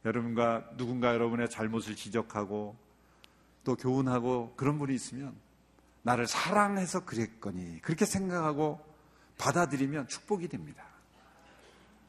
여러분과 0.05 0.77
누군가 0.77 1.15
여러분의 1.15 1.49
잘못을 1.51 1.97
지적하고 1.97 2.77
또 3.65 3.77
교훈하고 3.77 4.55
그런 4.57 4.79
분이 4.79 4.95
있으면 4.95 5.35
나를 6.03 6.27
사랑해서 6.27 7.05
그랬거니 7.05 7.81
그렇게 7.81 8.05
생각하고 8.05 8.85
받아들이면 9.39 10.09
축복이 10.09 10.49
됩니다. 10.49 10.85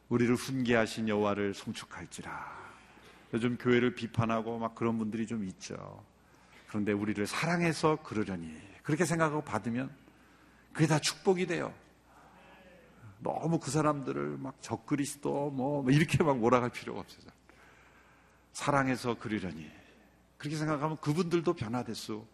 우리를 0.09 0.35
훈계하신 0.35 1.07
여호와를 1.07 1.53
송축할지라. 1.53 2.64
요즘 3.35 3.57
교회를 3.57 3.95
비판하고 3.95 4.57
막 4.59 4.75
그런 4.75 4.97
분들이 4.97 5.27
좀 5.27 5.43
있죠. 5.43 6.05
그런데 6.69 6.93
우리를 6.93 7.27
사랑해서 7.27 7.97
그러려니 7.97 8.49
그렇게 8.81 9.03
생각하고 9.03 9.41
받으면 9.43 9.93
그게 10.71 10.87
다 10.87 10.99
축복이 10.99 11.45
돼요. 11.45 11.73
너무 13.19 13.59
그 13.59 13.71
사람들을 13.71 14.37
막 14.37 14.61
적그리스도 14.61 15.49
뭐 15.51 15.83
이렇게 15.89 16.23
막 16.23 16.37
몰아갈 16.37 16.69
필요가 16.69 17.01
없어요. 17.01 17.25
사랑해서 18.53 19.17
그리려니 19.17 19.69
그렇게 20.37 20.55
생각하면 20.55 20.95
그분들도 21.01 21.55
변화될 21.55 21.93
수 21.93 22.25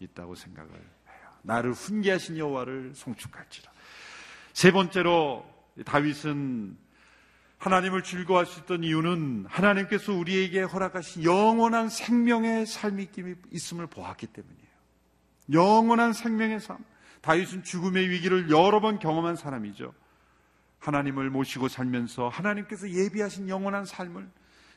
있다고 0.00 0.34
생각을 0.34 0.74
해요. 0.74 1.30
나를 1.42 1.72
훈계하신 1.72 2.36
여호와를 2.36 2.94
송축할지라. 2.96 3.70
세 4.54 4.72
번째로 4.72 5.48
다윗은 5.84 6.76
하나님을 7.58 8.02
즐거워할 8.02 8.46
수 8.46 8.60
있던 8.60 8.84
이유는 8.84 9.46
하나님께서 9.48 10.12
우리에게 10.12 10.62
허락하신 10.62 11.24
영원한 11.24 11.88
생명의 11.88 12.66
삶이 12.66 13.08
있음을 13.50 13.86
보았기 13.88 14.28
때문이에요. 14.28 14.68
영원한 15.52 16.12
생명의 16.12 16.60
삶. 16.60 16.78
다윗은 17.20 17.64
죽음의 17.64 18.08
위기를 18.10 18.48
여러 18.50 18.80
번 18.80 18.98
경험한 18.98 19.36
사람이죠. 19.36 19.92
하나님을 20.78 21.30
모시고 21.30 21.66
살면서 21.68 22.28
하나님께서 22.28 22.88
예비하신 22.90 23.48
영원한 23.48 23.84
삶을 23.84 24.30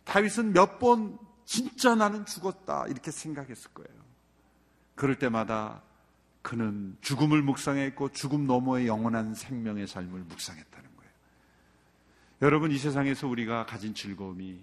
다윗은 0.04 0.54
몇 0.54 0.80
번 0.80 1.20
진짜 1.46 1.96
나는 1.96 2.26
죽었다 2.26 2.86
이렇게 2.88 3.12
생각했을 3.12 3.72
거예요. 3.74 4.02
그럴 4.96 5.20
때마다 5.20 5.84
그는 6.42 6.98
죽음을 7.02 7.42
묵상했고 7.44 8.10
죽음 8.10 8.48
너머의 8.48 8.88
영원한 8.88 9.36
생명의 9.36 9.88
삶을 9.88 10.22
묵상했다는. 10.22 10.91
여러분 12.42 12.72
이 12.72 12.78
세상에서 12.78 13.28
우리가 13.28 13.66
가진 13.66 13.94
즐거움이 13.94 14.60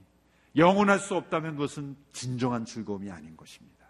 영원할 0.57 0.99
수 0.99 1.15
없다면 1.15 1.53
그것은 1.53 1.97
진정한 2.13 2.65
즐거움이 2.65 3.11
아닌 3.11 3.37
것입니다. 3.37 3.87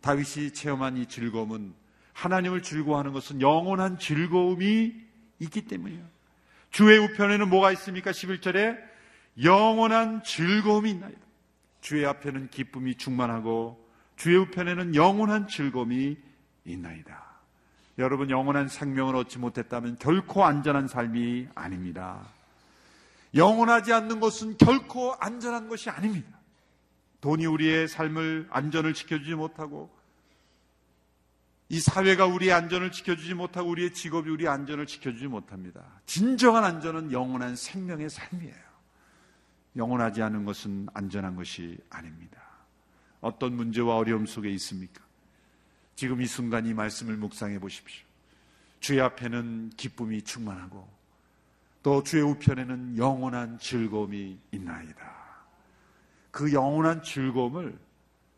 다윗이 0.00 0.52
체험한 0.52 0.96
이 0.96 1.06
즐거움은 1.06 1.74
하나님을 2.14 2.62
즐거워하는 2.62 3.12
것은 3.12 3.42
영원한 3.42 3.98
즐거움이 3.98 4.94
있기 5.40 5.62
때문이에요. 5.66 6.04
주의 6.70 6.98
우편에는 6.98 7.50
뭐가 7.50 7.72
있습니까? 7.72 8.12
11절에 8.12 8.78
영원한 9.42 10.22
즐거움이 10.22 10.90
있나이다. 10.90 11.20
주의 11.82 12.06
앞에는 12.06 12.48
기쁨이 12.48 12.94
충만하고 12.94 13.84
주의 14.16 14.38
우편에는 14.38 14.94
영원한 14.94 15.46
즐거움이 15.48 16.16
있나이다. 16.64 17.26
여러분 17.98 18.30
영원한 18.30 18.68
생명을 18.68 19.14
얻지 19.16 19.38
못했다면 19.38 19.98
결코 19.98 20.44
안전한 20.44 20.88
삶이 20.88 21.48
아닙니다. 21.54 22.35
영원하지 23.36 23.92
않는 23.92 24.18
것은 24.18 24.56
결코 24.56 25.14
안전한 25.14 25.68
것이 25.68 25.90
아닙니다. 25.90 26.36
돈이 27.20 27.46
우리의 27.46 27.88
삶을 27.88 28.48
안전을 28.50 28.94
지켜주지 28.94 29.34
못하고 29.34 29.94
이 31.68 31.80
사회가 31.80 32.26
우리의 32.26 32.52
안전을 32.52 32.92
지켜주지 32.92 33.34
못하고 33.34 33.68
우리의 33.70 33.92
직업이 33.92 34.30
우리의 34.30 34.48
안전을 34.48 34.86
지켜주지 34.86 35.26
못합니다. 35.26 35.82
진정한 36.06 36.64
안전은 36.64 37.12
영원한 37.12 37.56
생명의 37.56 38.08
삶이에요. 38.08 38.66
영원하지 39.76 40.22
않은 40.22 40.44
것은 40.44 40.88
안전한 40.94 41.36
것이 41.36 41.76
아닙니다. 41.90 42.40
어떤 43.20 43.54
문제와 43.54 43.96
어려움 43.96 44.26
속에 44.26 44.48
있습니까? 44.50 45.02
지금 45.96 46.20
이 46.22 46.26
순간 46.26 46.66
이 46.66 46.72
말씀을 46.72 47.16
묵상해 47.16 47.58
보십시오. 47.58 48.06
주의 48.80 49.00
앞에는 49.00 49.70
기쁨이 49.76 50.22
충만하고 50.22 50.95
또 51.86 52.02
주의 52.02 52.20
우편에는 52.20 52.98
영원한 52.98 53.60
즐거움이 53.60 54.40
있나이다. 54.50 55.46
그 56.32 56.52
영원한 56.52 57.00
즐거움을 57.04 57.78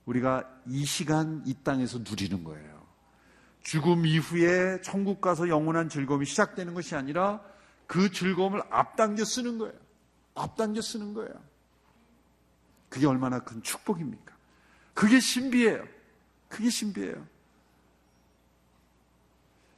우리가 0.04 0.46
이 0.66 0.84
시간 0.84 1.42
이 1.46 1.54
땅에서 1.64 2.00
누리는 2.00 2.44
거예요. 2.44 2.86
죽음 3.62 4.04
이후에 4.04 4.82
천국 4.82 5.22
가서 5.22 5.48
영원한 5.48 5.88
즐거움이 5.88 6.26
시작되는 6.26 6.74
것이 6.74 6.94
아니라 6.94 7.40
그 7.86 8.12
즐거움을 8.12 8.60
앞당겨 8.68 9.24
쓰는 9.24 9.56
거예요. 9.56 9.72
앞당겨 10.34 10.82
쓰는 10.82 11.14
거예요. 11.14 11.32
그게 12.90 13.06
얼마나 13.06 13.38
큰 13.38 13.62
축복입니까? 13.62 14.36
그게 14.92 15.20
신비예요. 15.20 15.86
그게 16.48 16.68
신비예요. 16.68 17.26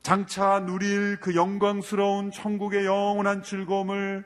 장차 0.03 0.61
누릴 0.61 1.21
그 1.21 1.35
영광스러운 1.35 2.31
천국의 2.31 2.87
영원한 2.87 3.43
즐거움을 3.43 4.25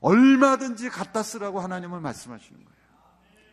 얼마든지 0.00 0.90
갖다 0.90 1.22
쓰라고 1.22 1.60
하나님은 1.60 2.02
말씀하시는 2.02 2.64
거예요. 2.64 2.76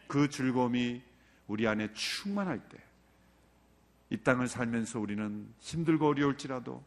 그 0.07 0.29
즐거움이 0.29 1.01
우리 1.47 1.67
안에 1.67 1.93
충만할 1.93 2.59
때, 2.69 2.77
이 4.09 4.17
땅을 4.17 4.47
살면서 4.47 4.99
우리는 4.99 5.47
힘들고 5.59 6.07
어려울지라도 6.07 6.83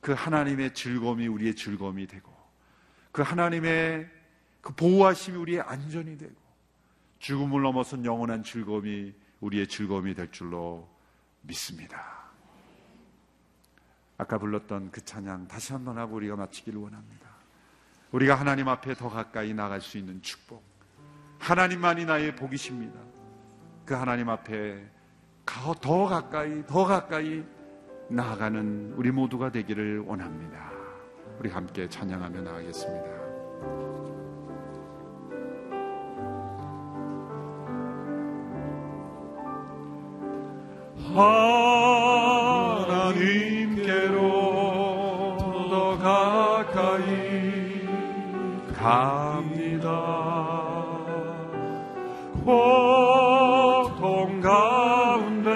그 0.00 0.12
하나님의 0.12 0.74
즐거움이 0.74 1.26
우리의 1.28 1.54
즐거움이 1.54 2.06
되고, 2.06 2.34
그 3.12 3.22
하나님의 3.22 4.08
그 4.60 4.74
보호하심이 4.74 5.36
우리의 5.36 5.60
안전이 5.60 6.16
되고, 6.16 6.34
죽음을 7.18 7.62
넘어선 7.62 8.04
영원한 8.04 8.42
즐거움이 8.42 9.14
우리의 9.40 9.68
즐거움이 9.68 10.14
될 10.14 10.30
줄로 10.30 10.88
믿습니다. 11.42 12.19
아까 14.20 14.36
불렀던 14.36 14.90
그 14.90 15.02
찬양 15.02 15.48
다시 15.48 15.72
한번 15.72 15.96
하고 15.96 16.16
우리가 16.16 16.36
마치기를 16.36 16.78
원합니다. 16.78 17.26
우리가 18.12 18.34
하나님 18.34 18.68
앞에 18.68 18.92
더 18.92 19.08
가까이 19.08 19.54
나갈 19.54 19.80
수 19.80 19.96
있는 19.96 20.20
축복. 20.20 20.62
하나님만이 21.38 22.04
나의 22.04 22.36
복이십니다. 22.36 23.00
그 23.86 23.94
하나님 23.94 24.28
앞에 24.28 24.84
더 25.46 26.04
가까이, 26.06 26.66
더 26.66 26.84
가까이 26.84 27.42
나아가는 28.10 28.92
우리 28.94 29.10
모두가 29.10 29.50
되기를 29.50 30.00
원합니다. 30.00 30.70
우리 31.38 31.48
함께 31.48 31.88
찬양하며 31.88 32.42
나가겠습니다. 32.42 33.20
하나님 42.74 43.49
갑니다. 48.80 49.90
고통 52.44 54.40
가운데 54.40 55.50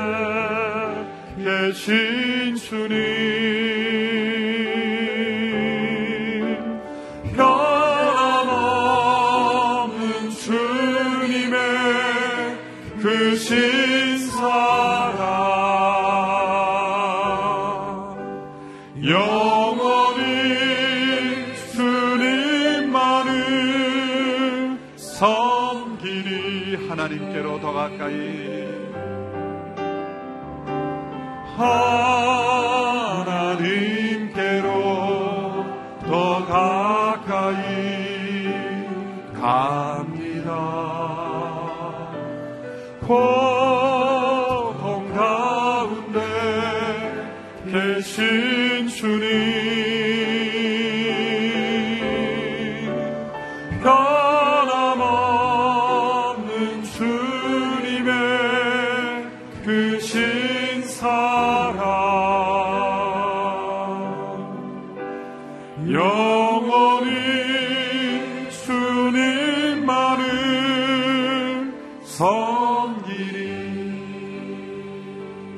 계신 1.38 2.54
주님 2.56 3.43
하나 31.56 32.03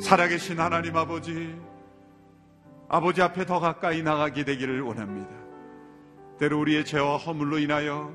살아계신 0.01 0.59
하나님 0.59 0.97
아버지, 0.97 1.55
아버지 2.89 3.21
앞에 3.21 3.45
더 3.45 3.61
가까이 3.61 4.03
나가게 4.03 4.45
되기를 4.45 4.81
원합니다. 4.81 5.29
때로 6.39 6.59
우리의 6.61 6.87
죄와 6.87 7.19
허물로 7.19 7.59
인하여 7.59 8.15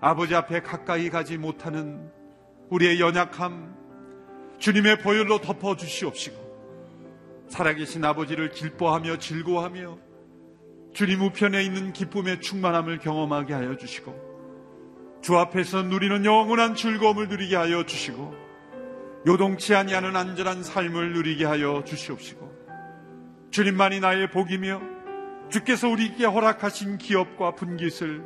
아버지 0.00 0.34
앞에 0.34 0.62
가까이 0.62 1.10
가지 1.10 1.36
못하는 1.36 2.10
우리의 2.70 3.00
연약함 3.00 3.76
주님의 4.58 5.00
보혈로 5.00 5.42
덮어 5.42 5.76
주시옵시고 5.76 7.48
살아계신 7.50 8.02
아버지를 8.02 8.48
기뻐하며 8.48 9.18
즐거워하며 9.18 9.98
주님 10.94 11.20
우편에 11.20 11.62
있는 11.62 11.92
기쁨의 11.92 12.40
충만함을 12.40 12.98
경험하게 12.98 13.52
하여 13.52 13.76
주시고 13.76 14.27
주 15.20 15.36
앞에서 15.36 15.82
누리는 15.82 16.24
영원한 16.24 16.74
즐거움을 16.74 17.28
누리게 17.28 17.56
하여 17.56 17.84
주시고 17.84 18.34
요동치 19.26 19.74
아니하는 19.74 20.16
안전한 20.16 20.62
삶을 20.62 21.12
누리게 21.12 21.44
하여 21.44 21.82
주시옵시고 21.84 22.48
주님만이 23.50 24.00
나의 24.00 24.30
복이며 24.30 24.80
주께서 25.50 25.88
우리에게 25.88 26.24
허락하신 26.24 26.98
기업과 26.98 27.54
분깃을 27.54 28.22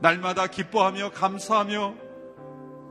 날마다 0.00 0.46
기뻐하며 0.46 1.10
감사하며 1.10 1.94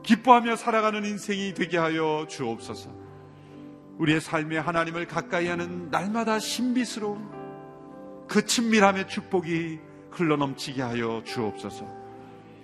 기뻐하며 0.02 0.56
살아가는 0.56 1.04
인생이 1.04 1.54
되게 1.54 1.76
하여 1.76 2.26
주옵소서. 2.28 2.90
우리의 3.98 4.20
삶에 4.20 4.56
하나님을 4.58 5.06
가까이 5.06 5.46
하는 5.48 5.90
날마다 5.90 6.38
신비스러운 6.38 8.26
그 8.26 8.44
친밀함의 8.44 9.08
축복이 9.08 9.78
흘러넘치게 10.10 10.80
하여 10.82 11.22
주옵소서. 11.24 11.99